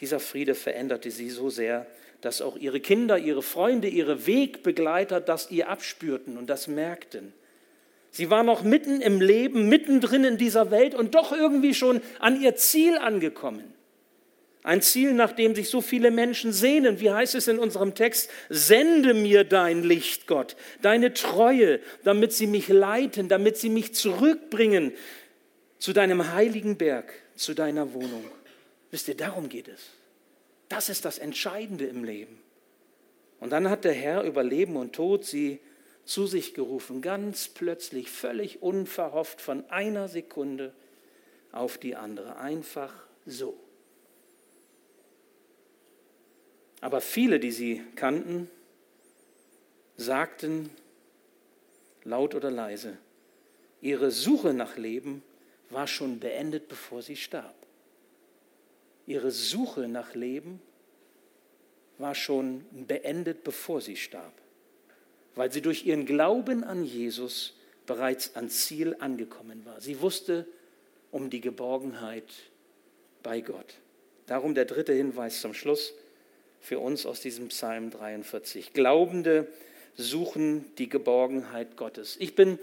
Dieser 0.00 0.20
Friede 0.20 0.54
veränderte 0.54 1.10
sie 1.10 1.30
so 1.30 1.50
sehr, 1.50 1.86
dass 2.20 2.42
auch 2.42 2.56
ihre 2.56 2.80
Kinder, 2.80 3.18
ihre 3.18 3.42
Freunde, 3.42 3.88
ihre 3.88 4.26
Wegbegleiter 4.26 5.20
das 5.20 5.50
ihr 5.50 5.68
abspürten 5.68 6.38
und 6.38 6.48
das 6.48 6.66
merkten. 6.66 7.32
Sie 8.10 8.30
war 8.30 8.42
noch 8.42 8.62
mitten 8.62 9.00
im 9.02 9.20
Leben, 9.20 9.68
mittendrin 9.68 10.24
in 10.24 10.38
dieser 10.38 10.70
Welt 10.70 10.94
und 10.94 11.14
doch 11.14 11.32
irgendwie 11.32 11.74
schon 11.74 12.00
an 12.18 12.40
ihr 12.40 12.56
Ziel 12.56 12.96
angekommen. 12.96 13.75
Ein 14.66 14.82
Ziel, 14.82 15.14
nach 15.14 15.30
dem 15.30 15.54
sich 15.54 15.70
so 15.70 15.80
viele 15.80 16.10
Menschen 16.10 16.52
sehnen. 16.52 16.98
Wie 16.98 17.12
heißt 17.12 17.36
es 17.36 17.46
in 17.46 17.60
unserem 17.60 17.94
Text? 17.94 18.28
Sende 18.48 19.14
mir 19.14 19.44
dein 19.44 19.84
Licht, 19.84 20.26
Gott, 20.26 20.56
deine 20.82 21.14
Treue, 21.14 21.78
damit 22.02 22.32
sie 22.32 22.48
mich 22.48 22.66
leiten, 22.66 23.28
damit 23.28 23.56
sie 23.58 23.68
mich 23.68 23.94
zurückbringen 23.94 24.90
zu 25.78 25.92
deinem 25.92 26.32
heiligen 26.32 26.76
Berg, 26.76 27.12
zu 27.36 27.54
deiner 27.54 27.94
Wohnung. 27.94 28.24
Wisst 28.90 29.06
ihr, 29.06 29.16
darum 29.16 29.48
geht 29.48 29.68
es. 29.68 29.90
Das 30.68 30.88
ist 30.88 31.04
das 31.04 31.18
Entscheidende 31.18 31.86
im 31.86 32.02
Leben. 32.02 32.40
Und 33.38 33.50
dann 33.50 33.70
hat 33.70 33.84
der 33.84 33.92
Herr 33.92 34.24
über 34.24 34.42
Leben 34.42 34.74
und 34.74 34.94
Tod 34.94 35.24
sie 35.24 35.60
zu 36.04 36.26
sich 36.26 36.54
gerufen, 36.54 37.02
ganz 37.02 37.46
plötzlich, 37.46 38.10
völlig 38.10 38.62
unverhofft 38.62 39.40
von 39.40 39.64
einer 39.70 40.08
Sekunde 40.08 40.74
auf 41.52 41.78
die 41.78 41.94
andere, 41.94 42.38
einfach 42.38 42.92
so. 43.26 43.56
Aber 46.86 47.00
viele, 47.00 47.40
die 47.40 47.50
sie 47.50 47.82
kannten, 47.96 48.48
sagten 49.96 50.70
laut 52.04 52.36
oder 52.36 52.48
leise, 52.48 52.96
ihre 53.80 54.12
Suche 54.12 54.54
nach 54.54 54.76
Leben 54.76 55.24
war 55.68 55.88
schon 55.88 56.20
beendet, 56.20 56.68
bevor 56.68 57.02
sie 57.02 57.16
starb. 57.16 57.56
Ihre 59.04 59.32
Suche 59.32 59.88
nach 59.88 60.14
Leben 60.14 60.62
war 61.98 62.14
schon 62.14 62.64
beendet, 62.70 63.42
bevor 63.42 63.80
sie 63.80 63.96
starb, 63.96 64.34
weil 65.34 65.50
sie 65.50 65.62
durch 65.62 65.86
ihren 65.86 66.06
Glauben 66.06 66.62
an 66.62 66.84
Jesus 66.84 67.56
bereits 67.86 68.36
ans 68.36 68.64
Ziel 68.64 68.94
angekommen 69.00 69.66
war. 69.66 69.80
Sie 69.80 70.00
wusste 70.00 70.46
um 71.10 71.30
die 71.30 71.40
Geborgenheit 71.40 72.32
bei 73.24 73.40
Gott. 73.40 73.74
Darum 74.26 74.54
der 74.54 74.66
dritte 74.66 74.92
Hinweis 74.92 75.40
zum 75.40 75.52
Schluss 75.52 75.92
für 76.60 76.78
uns 76.78 77.06
aus 77.06 77.20
diesem 77.20 77.48
Psalm 77.48 77.90
43. 77.90 78.72
Glaubende 78.72 79.46
suchen 79.96 80.64
die 80.76 80.88
Geborgenheit 80.88 81.76
Gottes. 81.76 82.16
Ich 82.18 82.34
bin 82.34 82.58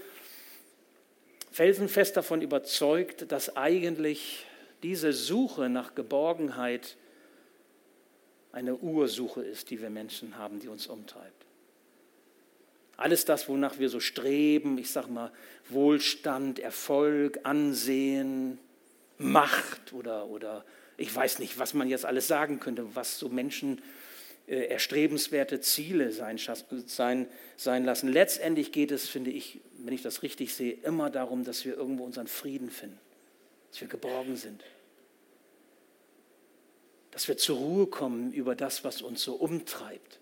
felsenfest 1.51 2.17
davon 2.17 2.41
überzeugt, 2.41 3.31
dass 3.31 3.55
eigentlich 3.55 4.45
diese 4.81 5.13
Suche 5.13 5.69
nach 5.69 5.95
Geborgenheit 5.95 6.97
eine 8.51 8.75
Ursuche 8.75 9.41
ist, 9.41 9.69
die 9.69 9.81
wir 9.81 9.89
Menschen 9.89 10.37
haben, 10.37 10.59
die 10.59 10.67
uns 10.67 10.87
umtreibt. 10.87 11.45
Alles 12.97 13.25
das, 13.25 13.49
wonach 13.49 13.79
wir 13.79 13.89
so 13.89 13.99
streben, 13.99 14.77
ich 14.77 14.91
sage 14.91 15.09
mal 15.09 15.31
Wohlstand, 15.69 16.59
Erfolg, 16.59 17.39
Ansehen, 17.43 18.59
Macht 19.17 19.93
oder, 19.93 20.27
oder 20.27 20.63
ich 21.03 21.13
weiß 21.13 21.39
nicht, 21.39 21.59
was 21.59 21.73
man 21.73 21.89
jetzt 21.89 22.05
alles 22.05 22.27
sagen 22.27 22.61
könnte, 22.61 22.95
was 22.95 23.19
so 23.19 23.27
Menschen 23.27 23.81
äh, 24.47 24.67
erstrebenswerte 24.67 25.59
Ziele 25.59 26.13
sein, 26.13 26.39
sein, 26.87 27.27
sein 27.57 27.83
lassen. 27.83 28.07
Letztendlich 28.07 28.71
geht 28.71 28.91
es, 28.91 29.09
finde 29.09 29.29
ich, 29.29 29.59
wenn 29.79 29.93
ich 29.93 30.01
das 30.01 30.23
richtig 30.23 30.55
sehe, 30.55 30.71
immer 30.83 31.09
darum, 31.09 31.43
dass 31.43 31.65
wir 31.65 31.75
irgendwo 31.75 32.05
unseren 32.05 32.27
Frieden 32.27 32.71
finden, 32.71 32.99
dass 33.69 33.81
wir 33.81 33.89
geborgen 33.89 34.37
sind, 34.37 34.63
dass 37.11 37.27
wir 37.27 37.35
zur 37.35 37.57
Ruhe 37.57 37.87
kommen 37.87 38.31
über 38.31 38.55
das, 38.55 38.85
was 38.85 39.01
uns 39.01 39.21
so 39.21 39.33
umtreibt. 39.35 40.19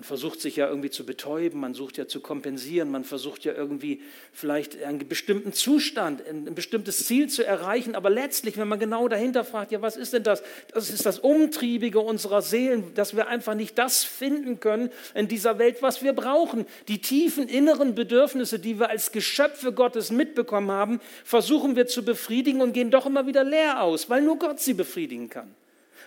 Man 0.00 0.06
versucht 0.06 0.40
sich 0.40 0.56
ja 0.56 0.66
irgendwie 0.66 0.88
zu 0.88 1.04
betäuben, 1.04 1.60
man 1.60 1.74
sucht 1.74 1.98
ja 1.98 2.08
zu 2.08 2.20
kompensieren, 2.20 2.90
man 2.90 3.04
versucht 3.04 3.44
ja 3.44 3.52
irgendwie 3.52 4.00
vielleicht 4.32 4.82
einen 4.82 5.06
bestimmten 5.06 5.52
Zustand, 5.52 6.26
ein 6.26 6.54
bestimmtes 6.54 7.04
Ziel 7.04 7.28
zu 7.28 7.44
erreichen. 7.44 7.94
Aber 7.94 8.08
letztlich, 8.08 8.56
wenn 8.56 8.66
man 8.66 8.78
genau 8.78 9.08
dahinter 9.08 9.44
fragt, 9.44 9.72
ja, 9.72 9.82
was 9.82 9.98
ist 9.98 10.14
denn 10.14 10.22
das? 10.22 10.42
Das 10.72 10.88
ist 10.88 11.04
das 11.04 11.18
Umtriebige 11.18 12.00
unserer 12.00 12.40
Seelen, 12.40 12.94
dass 12.94 13.14
wir 13.14 13.28
einfach 13.28 13.52
nicht 13.52 13.76
das 13.76 14.02
finden 14.02 14.58
können 14.58 14.88
in 15.14 15.28
dieser 15.28 15.58
Welt, 15.58 15.82
was 15.82 16.02
wir 16.02 16.14
brauchen. 16.14 16.64
Die 16.88 17.02
tiefen 17.02 17.46
inneren 17.46 17.94
Bedürfnisse, 17.94 18.58
die 18.58 18.78
wir 18.78 18.88
als 18.88 19.12
Geschöpfe 19.12 19.74
Gottes 19.74 20.10
mitbekommen 20.10 20.70
haben, 20.70 21.00
versuchen 21.24 21.76
wir 21.76 21.86
zu 21.86 22.06
befriedigen 22.06 22.62
und 22.62 22.72
gehen 22.72 22.90
doch 22.90 23.04
immer 23.04 23.26
wieder 23.26 23.44
leer 23.44 23.82
aus, 23.82 24.08
weil 24.08 24.22
nur 24.22 24.38
Gott 24.38 24.60
sie 24.60 24.72
befriedigen 24.72 25.28
kann 25.28 25.54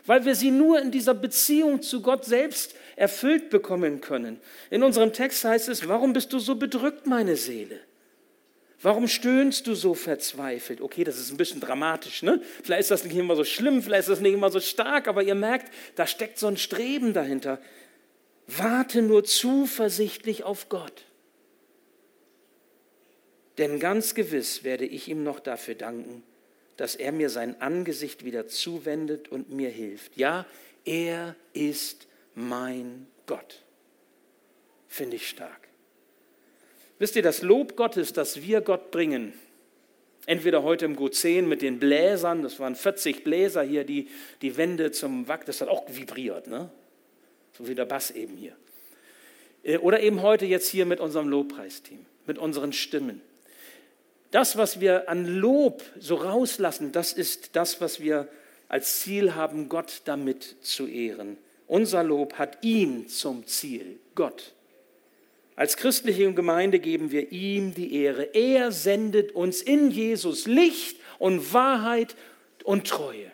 weil 0.05 0.25
wir 0.25 0.35
sie 0.35 0.51
nur 0.51 0.81
in 0.81 0.91
dieser 0.91 1.13
Beziehung 1.13 1.81
zu 1.81 2.01
Gott 2.01 2.25
selbst 2.25 2.75
erfüllt 2.95 3.49
bekommen 3.49 4.01
können. 4.01 4.39
In 4.69 4.83
unserem 4.83 5.13
Text 5.13 5.43
heißt 5.43 5.69
es, 5.69 5.87
warum 5.87 6.13
bist 6.13 6.33
du 6.33 6.39
so 6.39 6.55
bedrückt, 6.55 7.07
meine 7.07 7.35
Seele? 7.35 7.79
Warum 8.81 9.07
stöhnst 9.07 9.65
du 9.65 9.75
so 9.75 9.93
verzweifelt? 9.93 10.81
Okay, 10.81 11.05
das 11.05 11.17
ist 11.17 11.31
ein 11.31 11.37
bisschen 11.37 11.61
dramatisch, 11.61 12.21
ne? 12.21 12.41
Vielleicht 12.63 12.81
ist 12.81 12.91
das 12.91 13.05
nicht 13.05 13.15
immer 13.15 13.37
so 13.37 13.45
schlimm, 13.45 13.81
vielleicht 13.81 14.01
ist 14.01 14.09
das 14.09 14.19
nicht 14.19 14.33
immer 14.33 14.49
so 14.49 14.59
stark, 14.59 15.07
aber 15.07 15.23
ihr 15.23 15.35
merkt, 15.35 15.73
da 15.95 16.05
steckt 16.05 16.37
so 16.37 16.47
ein 16.47 16.57
Streben 16.57 17.13
dahinter. 17.13 17.61
Warte 18.45 19.01
nur 19.01 19.23
zuversichtlich 19.23 20.43
auf 20.43 20.67
Gott. 20.67 21.05
Denn 23.57 23.79
ganz 23.79 24.15
gewiss 24.15 24.65
werde 24.65 24.85
ich 24.85 25.07
ihm 25.07 25.23
noch 25.23 25.39
dafür 25.39 25.75
danken, 25.75 26.23
dass 26.77 26.95
er 26.95 27.12
mir 27.12 27.29
sein 27.29 27.62
Angesicht 27.62 28.25
wieder 28.25 28.47
zuwendet 28.47 29.29
und 29.29 29.51
mir 29.51 29.69
hilft. 29.69 30.17
Ja, 30.17 30.45
er 30.86 31.36
ist 31.53 32.07
mein 32.36 33.07
Gott. 33.25 33.63
Finde 34.88 35.15
ich 35.15 35.27
stark. 35.27 35.67
Wisst 36.99 37.15
ihr, 37.15 37.23
das 37.23 37.41
Lob 37.41 37.75
Gottes, 37.75 38.13
das 38.13 38.41
wir 38.41 38.62
Gott 38.62 38.91
bringen, 38.91 39.33
entweder 40.25 40.63
heute 40.63 40.86
im 40.86 41.12
10 41.12 41.47
mit 41.47 41.62
den 41.62 41.79
Bläsern, 41.79 42.43
das 42.43 42.59
waren 42.59 42.75
40 42.75 43.23
Bläser 43.23 43.63
hier, 43.63 43.83
die 43.83 44.07
die 44.41 44.55
Wände 44.57 44.91
zum 44.91 45.27
Wack, 45.27 45.45
das 45.45 45.62
hat 45.62 45.67
auch 45.67 45.83
vibriert, 45.89 46.47
ne? 46.47 46.69
so 47.57 47.67
wie 47.67 47.75
der 47.75 47.86
Bass 47.86 48.12
eben 48.12 48.38
hier. 48.38 48.55
Äh, 49.63 49.77
oder 49.77 50.01
eben 50.01 50.21
heute 50.21 50.45
jetzt 50.45 50.69
hier 50.69 50.86
mit 50.86 50.99
unserem 50.99 51.27
Lobpreisteam, 51.27 52.05
mit 52.25 52.38
unseren 52.38 52.73
Stimmen. 52.73 53.21
Das, 54.34 54.58
was 54.58 54.80
wir 54.80 55.10
an 55.10 55.28
Lob 55.28 55.84
so 56.00 56.15
rauslassen, 56.15 56.91
das 56.91 57.13
ist 57.13 57.56
das, 57.56 57.82
was 57.82 58.00
wir 58.00 58.28
als 58.67 59.02
Ziel 59.02 59.36
haben, 59.36 59.69
Gott 59.69 60.02
damit 60.06 60.56
zu 60.63 60.88
ehren. 60.88 61.38
Unser 61.67 62.04
Lob 62.04 62.34
hat 62.39 62.58
ihn 62.63 63.08
zum 63.08 63.46
Ziel, 63.46 64.00
Gott. 64.15 64.54
Als 65.56 65.78
christliche 65.78 66.34
Gemeinde 66.34 66.80
geben 66.80 67.12
wir 67.12 67.32
ihm 67.32 67.76
die 67.76 67.93
Ehre. 67.93 68.24
Er 68.34 68.72
sendet 68.72 69.34
uns 69.34 69.62
in 69.62 69.91
Jesus 69.91 70.48
Licht 70.48 70.98
und 71.19 71.54
Wahrheit 71.54 72.15
und 72.63 72.88
Treue. 72.88 73.32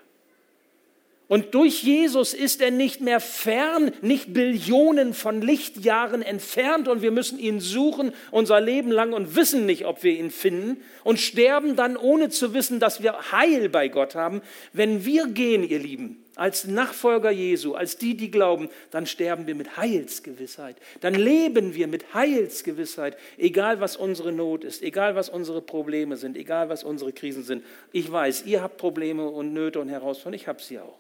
Und 1.29 1.53
durch 1.53 1.83
Jesus 1.83 2.33
ist 2.33 2.59
er 2.59 2.71
nicht 2.71 3.01
mehr 3.01 3.19
fern, 3.19 3.91
nicht 4.01 4.33
Billionen 4.33 5.13
von 5.13 5.43
Lichtjahren 5.43 6.23
entfernt 6.23 6.87
und 6.87 7.03
wir 7.03 7.11
müssen 7.11 7.37
ihn 7.37 7.59
suchen 7.59 8.13
unser 8.31 8.59
Leben 8.59 8.89
lang 8.89 9.13
und 9.13 9.35
wissen 9.35 9.67
nicht, 9.67 9.85
ob 9.85 10.01
wir 10.01 10.13
ihn 10.13 10.31
finden 10.31 10.81
und 11.03 11.19
sterben 11.19 11.75
dann 11.75 11.97
ohne 11.97 12.29
zu 12.29 12.55
wissen, 12.55 12.79
dass 12.79 13.03
wir 13.03 13.31
Heil 13.31 13.69
bei 13.69 13.89
Gott 13.89 14.15
haben. 14.15 14.41
Wenn 14.73 15.05
wir 15.05 15.27
gehen, 15.27 15.63
ihr 15.63 15.77
Lieben, 15.77 16.25
als 16.33 16.65
Nachfolger 16.65 17.29
Jesu, 17.29 17.75
als 17.75 17.99
die, 17.99 18.17
die 18.17 18.31
glauben, 18.31 18.67
dann 18.89 19.05
sterben 19.05 19.45
wir 19.45 19.53
mit 19.53 19.77
Heilsgewissheit. 19.77 20.77
Dann 21.01 21.13
leben 21.13 21.75
wir 21.75 21.87
mit 21.87 22.15
Heilsgewissheit, 22.15 23.15
egal 23.37 23.79
was 23.79 23.97
unsere 23.97 24.31
Not 24.31 24.63
ist, 24.63 24.81
egal 24.81 25.15
was 25.15 25.29
unsere 25.29 25.61
Probleme 25.61 26.17
sind, 26.17 26.35
egal 26.35 26.69
was 26.69 26.83
unsere 26.83 27.13
Krisen 27.13 27.43
sind. 27.43 27.63
Ich 27.91 28.11
weiß, 28.11 28.47
ihr 28.47 28.63
habt 28.63 28.77
Probleme 28.77 29.29
und 29.29 29.53
Nöte 29.53 29.79
und 29.79 29.89
Herausforderungen, 29.89 30.33
ich 30.41 30.47
habe 30.47 30.59
sie 30.59 30.79
auch. 30.79 30.97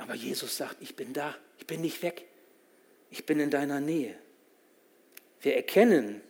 Aber 0.00 0.14
Jesus 0.14 0.56
sagt, 0.56 0.78
ich 0.80 0.96
bin 0.96 1.12
da, 1.12 1.36
ich 1.58 1.66
bin 1.66 1.82
nicht 1.82 2.02
weg, 2.02 2.24
ich 3.10 3.26
bin 3.26 3.38
in 3.38 3.50
deiner 3.50 3.80
Nähe. 3.80 4.14
Wir 5.42 5.54
erkennen, 5.56 6.22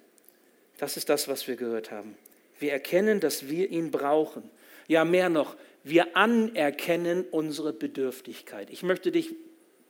das 0.79 0.97
ist 0.97 1.09
das, 1.09 1.29
was 1.29 1.47
wir 1.47 1.55
gehört 1.55 1.93
haben. 1.93 2.17
Wir 2.59 2.73
erkennen, 2.73 3.21
dass 3.21 3.49
wir 3.49 3.71
ihn 3.71 3.93
brauchen. 3.93 4.51
Ja, 4.89 5.05
mehr 5.05 5.29
noch, 5.29 5.57
wir 5.85 6.17
anerkennen 6.17 7.25
unsere 7.31 7.73
Bedürftigkeit. 7.73 8.71
Ich 8.71 8.83
möchte 8.83 9.13
dich 9.13 9.37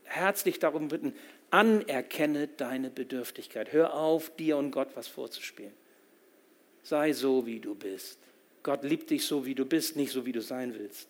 herzlich 0.04 0.58
darum 0.58 0.88
bitten, 0.88 1.14
anerkenne 1.50 2.48
deine 2.48 2.90
Bedürftigkeit. 2.90 3.72
Hör 3.72 3.94
auf, 3.94 4.36
dir 4.36 4.58
und 4.58 4.72
Gott 4.72 4.90
was 4.94 5.08
vorzuspielen. 5.08 5.72
Sei 6.82 7.14
so, 7.14 7.46
wie 7.46 7.60
du 7.60 7.74
bist. 7.74 8.18
Gott 8.62 8.84
liebt 8.84 9.08
dich 9.08 9.24
so, 9.24 9.46
wie 9.46 9.54
du 9.54 9.64
bist, 9.64 9.96
nicht 9.96 10.12
so, 10.12 10.26
wie 10.26 10.32
du 10.32 10.42
sein 10.42 10.74
willst. 10.78 11.08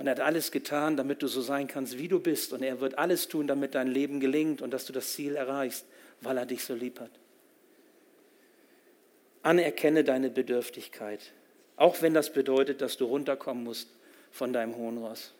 Und 0.00 0.06
er 0.06 0.12
hat 0.12 0.20
alles 0.20 0.50
getan, 0.50 0.96
damit 0.96 1.20
du 1.20 1.26
so 1.26 1.42
sein 1.42 1.68
kannst, 1.68 1.98
wie 1.98 2.08
du 2.08 2.20
bist. 2.20 2.54
Und 2.54 2.62
er 2.62 2.80
wird 2.80 2.96
alles 2.96 3.28
tun, 3.28 3.46
damit 3.46 3.74
dein 3.74 3.86
Leben 3.86 4.18
gelingt 4.18 4.62
und 4.62 4.70
dass 4.70 4.86
du 4.86 4.94
das 4.94 5.12
Ziel 5.12 5.36
erreichst, 5.36 5.84
weil 6.22 6.38
er 6.38 6.46
dich 6.46 6.64
so 6.64 6.72
lieb 6.74 7.00
hat. 7.00 7.10
Anerkenne 9.42 10.02
deine 10.02 10.30
Bedürftigkeit. 10.30 11.20
Auch 11.76 12.00
wenn 12.00 12.14
das 12.14 12.32
bedeutet, 12.32 12.80
dass 12.80 12.96
du 12.96 13.04
runterkommen 13.04 13.62
musst 13.62 13.90
von 14.30 14.54
deinem 14.54 14.74
hohen 14.74 14.96
Ross. 14.96 15.34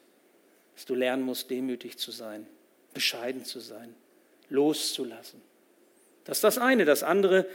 Dass 0.75 0.85
du 0.85 0.95
lernen 0.95 1.23
musst, 1.23 1.49
demütig 1.49 1.97
zu 1.97 2.11
sein, 2.11 2.47
bescheiden 2.93 3.47
zu 3.47 3.61
sein, 3.61 3.95
loszulassen. 4.51 5.41
Das 6.25 6.37
ist 6.37 6.45
das 6.45 6.59
eine. 6.59 6.85
Das 6.85 7.03
andere, 7.03 7.47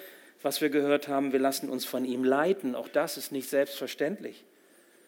was 0.42 0.60
wir 0.60 0.70
gehört 0.70 1.08
haben, 1.08 1.34
wir 1.34 1.40
lassen 1.40 1.70
uns 1.70 1.86
von 1.86 2.04
ihm 2.04 2.24
leiten. 2.24 2.74
Auch 2.74 2.88
das 2.88 3.18
ist 3.18 3.32
nicht 3.32 3.48
selbstverständlich. 3.48 4.44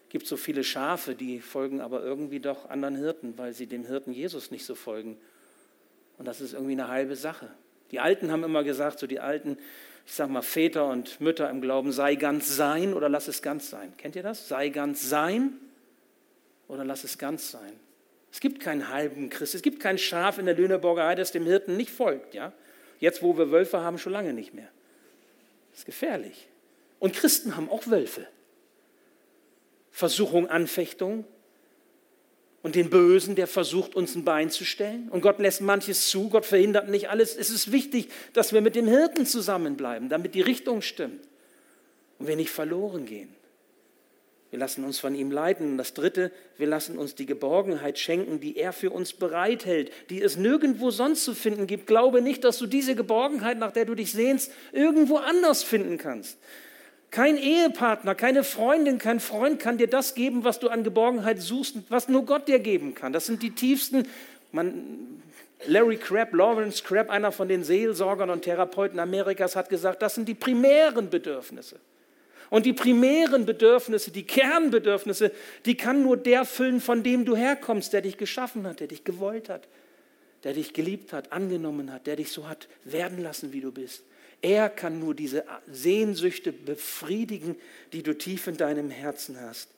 Gibt 0.09 0.27
so 0.27 0.37
viele 0.37 0.63
Schafe, 0.63 1.15
die 1.15 1.39
folgen 1.39 1.81
aber 1.81 2.03
irgendwie 2.03 2.39
doch 2.39 2.69
anderen 2.69 2.95
Hirten, 2.95 3.37
weil 3.37 3.53
sie 3.53 3.67
dem 3.67 3.85
Hirten 3.85 4.13
Jesus 4.13 4.51
nicht 4.51 4.65
so 4.65 4.75
folgen. 4.75 5.17
Und 6.17 6.25
das 6.25 6.41
ist 6.41 6.53
irgendwie 6.53 6.73
eine 6.73 6.87
halbe 6.87 7.15
Sache. 7.15 7.49
Die 7.91 7.99
Alten 7.99 8.31
haben 8.31 8.43
immer 8.43 8.63
gesagt, 8.63 8.99
so 8.99 9.07
die 9.07 9.19
alten 9.19 9.57
ich 10.07 10.13
sage 10.13 10.31
mal, 10.31 10.41
Väter 10.41 10.87
und 10.87 11.19
Mütter 11.19 11.49
im 11.49 11.59
Glauben, 11.59 11.91
sei 11.91 12.15
ganz 12.15 12.55
sein 12.55 12.93
oder 12.93 13.09
lass 13.09 13.27
es 13.27 13.41
ganz 13.41 13.69
sein. 13.69 13.91
Kennt 13.97 14.15
ihr 14.15 14.23
das? 14.23 14.47
Sei 14.47 14.69
ganz 14.69 15.09
sein 15.09 15.59
oder 16.69 16.85
lass 16.85 17.03
es 17.03 17.17
ganz 17.17 17.51
sein. 17.51 17.73
Es 18.31 18.39
gibt 18.39 18.61
keinen 18.61 18.87
halben 18.87 19.29
Christ, 19.29 19.53
es 19.53 19.61
gibt 19.61 19.81
kein 19.81 19.97
Schaf 19.97 20.37
in 20.37 20.45
der 20.45 20.55
Lüneburger 20.55 21.05
Heide, 21.05 21.21
das 21.21 21.33
dem 21.33 21.45
Hirten 21.45 21.75
nicht 21.75 21.91
folgt. 21.91 22.33
Ja? 22.33 22.53
Jetzt, 23.01 23.21
wo 23.21 23.37
wir 23.37 23.51
Wölfe 23.51 23.81
haben, 23.81 23.97
schon 23.97 24.13
lange 24.13 24.31
nicht 24.31 24.53
mehr. 24.53 24.69
Das 25.71 25.79
ist 25.79 25.85
gefährlich. 25.85 26.47
Und 26.99 27.13
Christen 27.13 27.57
haben 27.57 27.69
auch 27.69 27.85
Wölfe. 27.87 28.27
Versuchung, 29.97 30.47
Anfechtung, 30.47 31.25
und 32.61 32.75
den 32.75 32.91
Bösen, 32.91 33.35
der 33.35 33.47
versucht, 33.47 33.95
uns 33.95 34.13
ein 34.15 34.25
Bein 34.25 34.51
zu 34.51 34.63
stellen. 34.63 35.09
Und 35.09 35.21
Gott 35.21 35.39
lässt 35.39 35.61
manches 35.61 36.09
zu, 36.09 36.29
Gott 36.29 36.45
verhindert 36.45 36.87
nicht 36.87 37.09
alles. 37.09 37.35
Es 37.35 37.49
ist 37.49 37.71
wichtig, 37.71 38.09
dass 38.33 38.53
wir 38.53 38.61
mit 38.61 38.75
dem 38.75 38.87
Hirten 38.87 39.25
zusammenbleiben, 39.25 40.09
damit 40.09 40.35
die 40.35 40.41
Richtung 40.41 40.83
stimmt 40.83 41.27
und 42.19 42.27
wir 42.27 42.35
nicht 42.35 42.51
verloren 42.51 43.05
gehen. 43.05 43.33
Wir 44.51 44.59
lassen 44.59 44.83
uns 44.83 44.99
von 44.99 45.15
ihm 45.15 45.31
leiten. 45.31 45.71
Und 45.71 45.77
das 45.79 45.95
Dritte, 45.95 46.31
wir 46.57 46.67
lassen 46.67 46.99
uns 46.99 47.15
die 47.15 47.25
Geborgenheit 47.25 47.97
schenken, 47.97 48.39
die 48.39 48.57
er 48.57 48.73
für 48.73 48.91
uns 48.91 49.13
bereithält, 49.13 49.91
die 50.11 50.21
es 50.21 50.37
nirgendwo 50.37 50.91
sonst 50.91 51.23
zu 51.23 51.33
finden 51.33 51.65
gibt. 51.65 51.87
Glaube 51.87 52.21
nicht, 52.21 52.43
dass 52.43 52.59
du 52.59 52.67
diese 52.67 52.95
Geborgenheit, 52.95 53.57
nach 53.57 53.71
der 53.71 53.85
du 53.85 53.95
dich 53.95 54.11
sehnst, 54.11 54.51
irgendwo 54.73 55.17
anders 55.17 55.63
finden 55.63 55.97
kannst. 55.97 56.37
Kein 57.09 57.37
Ehepartner, 57.37 58.15
keine 58.15 58.43
Freundin, 58.43 58.97
kein 58.97 59.19
Freund 59.19 59.59
kann 59.59 59.77
dir 59.77 59.87
das 59.87 60.13
geben, 60.13 60.43
was 60.43 60.59
du 60.59 60.67
an 60.67 60.83
Geborgenheit 60.83 61.39
suchst, 61.39 61.77
was 61.89 62.09
nur 62.09 62.25
Gott 62.25 62.47
dir 62.47 62.59
geben 62.59 62.95
kann. 62.95 63.13
Das 63.13 63.25
sind 63.25 63.41
die 63.41 63.51
tiefsten. 63.51 64.07
Man, 64.51 65.21
Larry 65.65 65.97
Crabb, 65.97 66.33
Lawrence 66.33 66.83
Crabb, 66.83 67.09
einer 67.09 67.31
von 67.31 67.47
den 67.47 67.63
Seelsorgern 67.63 68.29
und 68.29 68.43
Therapeuten 68.43 68.99
Amerikas, 68.99 69.55
hat 69.55 69.69
gesagt, 69.69 70.01
das 70.01 70.15
sind 70.15 70.27
die 70.27 70.35
primären 70.35 71.09
Bedürfnisse. 71.09 71.77
Und 72.49 72.65
die 72.65 72.73
primären 72.73 73.45
Bedürfnisse, 73.45 74.11
die 74.11 74.23
Kernbedürfnisse, 74.23 75.31
die 75.65 75.75
kann 75.75 76.03
nur 76.03 76.15
der 76.15 76.45
füllen, 76.45 76.79
von 76.79 77.03
dem 77.03 77.25
du 77.25 77.35
herkommst, 77.35 77.91
der 77.91 78.01
dich 78.01 78.17
geschaffen 78.17 78.65
hat, 78.65 78.79
der 78.79 78.87
dich 78.87 79.03
gewollt 79.03 79.49
hat, 79.49 79.67
der 80.43 80.53
dich 80.53 80.73
geliebt 80.73 81.11
hat, 81.11 81.33
angenommen 81.33 81.91
hat, 81.91 82.07
der 82.07 82.15
dich 82.15 82.31
so 82.31 82.47
hat 82.47 82.67
werden 82.85 83.21
lassen, 83.21 83.51
wie 83.51 83.61
du 83.61 83.71
bist. 83.71 84.03
Er 84.41 84.69
kann 84.69 84.99
nur 84.99 85.15
diese 85.15 85.43
Sehnsüchte 85.71 86.51
befriedigen, 86.51 87.55
die 87.93 88.03
du 88.03 88.17
tief 88.17 88.47
in 88.47 88.57
deinem 88.57 88.89
Herzen 88.89 89.39
hast. 89.41 89.69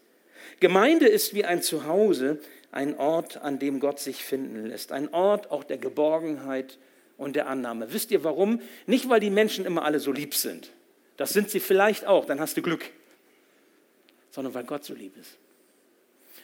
Gemeinde 0.60 1.08
ist 1.08 1.34
wie 1.34 1.46
ein 1.46 1.62
Zuhause, 1.62 2.40
ein 2.72 2.98
Ort, 2.98 3.38
an 3.38 3.60
dem 3.60 3.80
Gott 3.80 4.00
sich 4.00 4.24
finden 4.24 4.66
lässt, 4.66 4.92
ein 4.92 5.14
Ort 5.14 5.52
auch 5.52 5.64
der 5.64 5.78
Geborgenheit 5.78 6.78
und 7.18 7.36
der 7.36 7.48
Annahme. 7.48 7.94
Wisst 7.94 8.12
ihr 8.12 8.24
warum? 8.24 8.62
Nicht, 8.86 9.10
weil 9.10 9.20
die 9.20 9.30
Menschen 9.30 9.66
immer 9.66 9.86
alle 9.86 10.00
so 10.00 10.12
lieb 10.12 10.36
sind. 10.36 10.72
Das 11.18 11.32
sind 11.32 11.50
sie 11.50 11.60
vielleicht 11.60 12.06
auch, 12.06 12.26
dann 12.26 12.40
hast 12.40 12.58
du 12.58 12.62
Glück. 12.62 12.86
Sondern 14.32 14.54
weil 14.54 14.64
Gott 14.64 14.86
so 14.86 14.94
lieb 14.94 15.18
ist 15.18 15.38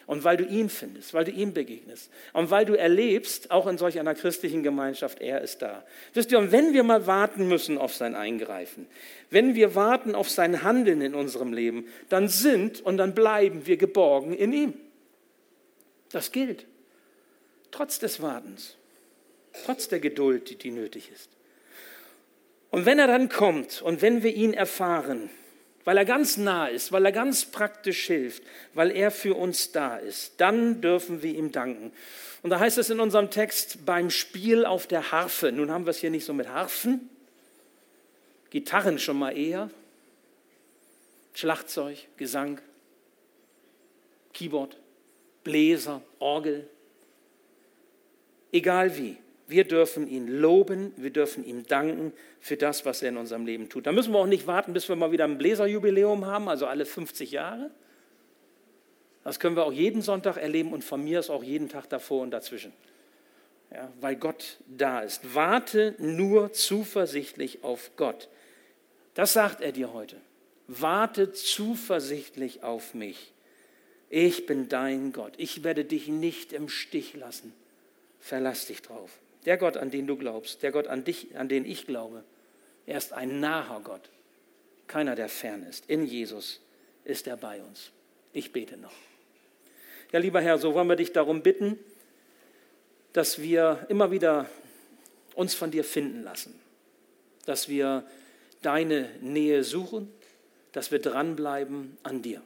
und 0.07 0.23
weil 0.23 0.37
du 0.37 0.45
ihn 0.45 0.69
findest, 0.69 1.13
weil 1.13 1.25
du 1.25 1.31
ihm 1.31 1.53
begegnest 1.53 2.11
und 2.33 2.51
weil 2.51 2.65
du 2.65 2.77
erlebst, 2.77 3.51
auch 3.51 3.67
in 3.67 3.77
solch 3.77 3.99
einer 3.99 4.15
christlichen 4.15 4.63
Gemeinschaft, 4.63 5.21
er 5.21 5.41
ist 5.41 5.61
da. 5.61 5.83
Wisst 6.13 6.31
ihr, 6.31 6.39
und 6.39 6.51
wenn 6.51 6.73
wir 6.73 6.83
mal 6.83 7.07
warten 7.07 7.47
müssen 7.47 7.77
auf 7.77 7.93
sein 7.93 8.15
Eingreifen, 8.15 8.87
wenn 9.29 9.55
wir 9.55 9.75
warten 9.75 10.15
auf 10.15 10.29
sein 10.29 10.63
Handeln 10.63 11.01
in 11.01 11.15
unserem 11.15 11.53
Leben, 11.53 11.87
dann 12.09 12.27
sind 12.27 12.81
und 12.81 12.97
dann 12.97 13.15
bleiben 13.15 13.65
wir 13.65 13.77
geborgen 13.77 14.33
in 14.33 14.53
ihm. 14.53 14.73
Das 16.11 16.31
gilt. 16.31 16.65
Trotz 17.71 17.99
des 17.99 18.21
Wartens, 18.21 18.77
trotz 19.65 19.87
der 19.87 19.99
Geduld, 19.99 20.49
die, 20.49 20.55
die 20.55 20.71
nötig 20.71 21.11
ist. 21.13 21.29
Und 22.69 22.85
wenn 22.85 22.99
er 22.99 23.07
dann 23.07 23.29
kommt 23.29 23.81
und 23.81 24.01
wenn 24.01 24.23
wir 24.23 24.33
ihn 24.33 24.53
erfahren, 24.53 25.29
weil 25.85 25.97
er 25.97 26.05
ganz 26.05 26.35
nah 26.37 26.67
ist, 26.67 26.91
weil 26.91 27.05
er 27.05 27.11
ganz 27.11 27.45
praktisch 27.45 28.07
hilft, 28.07 28.43
weil 28.73 28.91
er 28.91 29.11
für 29.11 29.35
uns 29.35 29.71
da 29.71 29.97
ist. 29.97 30.33
Dann 30.37 30.81
dürfen 30.81 31.21
wir 31.21 31.33
ihm 31.33 31.51
danken. 31.51 31.93
Und 32.41 32.49
da 32.49 32.59
heißt 32.59 32.77
es 32.77 32.89
in 32.89 32.99
unserem 32.99 33.29
Text 33.29 33.85
beim 33.85 34.09
Spiel 34.09 34.65
auf 34.65 34.87
der 34.87 35.11
Harfe. 35.11 35.51
Nun 35.51 35.71
haben 35.71 35.85
wir 35.85 35.91
es 35.91 35.99
hier 35.99 36.09
nicht 36.09 36.25
so 36.25 36.33
mit 36.33 36.49
Harfen, 36.49 37.09
Gitarren 38.49 38.99
schon 38.99 39.17
mal 39.17 39.37
eher, 39.37 39.69
Schlagzeug, 41.33 42.07
Gesang, 42.17 42.59
Keyboard, 44.33 44.77
Bläser, 45.43 46.01
Orgel. 46.19 46.67
Egal 48.51 48.97
wie. 48.97 49.17
Wir 49.47 49.63
dürfen 49.63 50.07
ihn 50.07 50.27
loben, 50.27 50.91
wir 50.97 51.11
dürfen 51.11 51.45
ihm 51.45 51.65
danken 51.67 52.13
für 52.39 52.57
das, 52.57 52.85
was 52.85 53.03
er 53.03 53.09
in 53.09 53.17
unserem 53.17 53.45
Leben 53.45 53.69
tut. 53.69 53.85
Da 53.85 53.91
müssen 53.91 54.11
wir 54.11 54.19
auch 54.19 54.25
nicht 54.25 54.47
warten, 54.47 54.73
bis 54.73 54.89
wir 54.89 54.95
mal 54.95 55.11
wieder 55.11 55.25
ein 55.25 55.37
Bläserjubiläum 55.37 56.25
haben, 56.25 56.49
also 56.49 56.65
alle 56.65 56.85
50 56.85 57.31
Jahre. 57.31 57.69
Das 59.23 59.39
können 59.39 59.55
wir 59.55 59.65
auch 59.65 59.73
jeden 59.73 60.01
Sonntag 60.01 60.37
erleben 60.37 60.73
und 60.73 60.83
von 60.83 61.03
mir 61.03 61.19
ist 61.19 61.29
auch 61.29 61.43
jeden 61.43 61.69
Tag 61.69 61.89
davor 61.89 62.21
und 62.21 62.31
dazwischen. 62.31 62.73
Ja, 63.71 63.91
weil 63.99 64.15
Gott 64.15 64.57
da 64.67 65.01
ist. 65.01 65.35
Warte 65.35 65.95
nur 65.97 66.53
zuversichtlich 66.53 67.63
auf 67.63 67.91
Gott. 67.97 68.29
Das 69.15 69.33
sagt 69.33 69.61
er 69.61 69.71
dir 69.71 69.93
heute. 69.93 70.17
Warte 70.67 71.31
zuversichtlich 71.33 72.63
auf 72.63 72.93
mich. 72.93 73.33
Ich 74.09 74.45
bin 74.45 74.69
dein 74.69 75.11
Gott. 75.11 75.33
Ich 75.37 75.63
werde 75.63 75.85
dich 75.85 76.07
nicht 76.07 76.53
im 76.53 76.69
Stich 76.69 77.15
lassen. 77.15 77.53
Verlass 78.19 78.67
dich 78.67 78.81
drauf. 78.81 79.11
Der 79.45 79.57
Gott, 79.57 79.77
an 79.77 79.91
den 79.91 80.07
du 80.07 80.17
glaubst, 80.17 80.63
der 80.63 80.71
Gott, 80.71 80.87
an, 80.87 81.03
dich, 81.03 81.37
an 81.37 81.49
den 81.49 81.65
ich 81.65 81.85
glaube, 81.85 82.23
er 82.85 82.97
ist 82.97 83.13
ein 83.13 83.39
naher 83.39 83.81
Gott. 83.83 84.09
Keiner, 84.87 85.15
der 85.15 85.29
fern 85.29 85.63
ist. 85.63 85.89
In 85.89 86.05
Jesus 86.05 86.61
ist 87.03 87.27
er 87.27 87.37
bei 87.37 87.61
uns. 87.61 87.91
Ich 88.33 88.51
bete 88.51 88.77
noch. 88.77 88.93
Ja, 90.11 90.19
lieber 90.19 90.41
Herr, 90.41 90.57
so 90.57 90.73
wollen 90.73 90.87
wir 90.87 90.95
dich 90.95 91.11
darum 91.11 91.41
bitten, 91.41 91.79
dass 93.13 93.41
wir 93.41 93.85
immer 93.89 94.11
wieder 94.11 94.49
uns 95.35 95.53
von 95.53 95.71
dir 95.71 95.83
finden 95.83 96.23
lassen, 96.23 96.59
dass 97.45 97.69
wir 97.69 98.05
deine 98.61 99.09
Nähe 99.21 99.63
suchen, 99.63 100.11
dass 100.71 100.91
wir 100.91 100.99
dranbleiben 100.99 101.97
an 102.03 102.21
dir. 102.21 102.41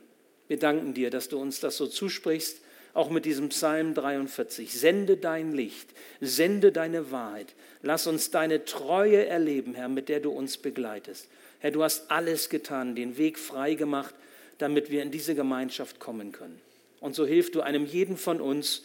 Wir 0.48 0.60
danken 0.60 0.94
dir, 0.94 1.10
dass 1.10 1.30
du 1.30 1.40
uns 1.40 1.60
das 1.60 1.78
so 1.78 1.88
zusprichst 1.88 2.62
auch 2.94 3.10
mit 3.10 3.26
diesem 3.26 3.50
Psalm 3.50 3.94
43. 3.94 4.74
Sende 4.74 5.18
dein 5.18 5.54
Licht, 5.54 5.90
sende 6.22 6.72
deine 6.72 7.12
Wahrheit. 7.12 7.54
Lass 7.82 8.08
uns 8.08 8.32
deine 8.32 8.66
Treue 8.66 9.26
erleben, 9.26 9.76
Herr, 9.76 9.90
mit 9.90 10.10
der 10.10 10.20
du 10.20 10.32
uns 10.32 10.58
begleitest. 10.58 11.28
Herr, 11.60 11.72
du 11.72 11.84
hast 11.84 12.12
alles 12.12 12.50
getan, 12.50 12.96
den 12.96 13.18
Weg 13.18 13.38
frei 13.38 13.76
gemacht, 13.76 14.16
damit 14.58 14.90
wir 14.90 15.02
in 15.02 15.12
diese 15.12 15.36
Gemeinschaft 15.36 16.00
kommen 16.00 16.32
können. 16.32 16.60
Und 17.00 17.16
so 17.16 17.26
hilf 17.26 17.52
du 17.52 17.62
einem 17.62 17.86
jeden 17.86 18.18
von 18.18 18.42
uns, 18.42 18.84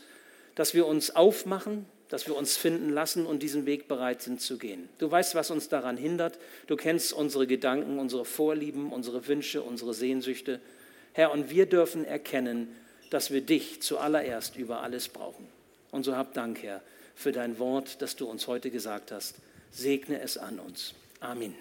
dass 0.55 0.75
wir 0.75 0.87
uns 0.87 1.14
aufmachen, 1.14 1.87
dass 2.09 2.27
wir 2.29 2.37
uns 2.37 2.57
finden 2.57 2.90
lassen 2.90 3.27
und 3.27 3.43
diesen 3.43 3.67
Weg 3.67 3.88
bereit 3.88 4.23
sind 4.23 4.40
zu 4.40 4.59
gehen. 4.59 4.88
Du 4.99 5.11
weißt, 5.11 5.35
was 5.35 5.51
uns 5.51 5.69
daran 5.69 5.97
hindert. 5.97 6.38
Du 6.69 6.77
kennst 6.77 7.12
unsere 7.12 7.47
Gedanken, 7.47 7.99
unsere 7.99 8.25
Vorlieben, 8.25 8.93
unsere 8.93 9.27
Wünsche, 9.27 9.62
unsere 9.62 9.95
Sehnsüchte. 9.95 10.61
Herr, 11.12 11.33
und 11.33 11.51
wir 11.51 11.67
dürfen 11.67 12.05
erkennen, 12.05 12.69
dass 13.14 13.31
wir 13.31 13.42
dich 13.42 13.81
zuallererst 13.81 14.57
über 14.57 14.83
alles 14.83 15.09
brauchen. 15.09 15.46
Und 15.92 16.03
so 16.03 16.16
hab 16.16 16.35
Dank, 16.35 16.64
Herr, 16.64 16.83
für 17.14 17.31
dein 17.31 17.61
Wort, 17.61 18.03
das 18.03 18.16
du 18.16 18.27
uns 18.27 18.48
heute 18.48 18.72
gesagt 18.72 19.12
hast. 19.12 19.37
Segne 19.70 20.20
es 20.20 20.37
an 20.37 20.59
uns. 20.59 20.94
Amen. 21.20 21.55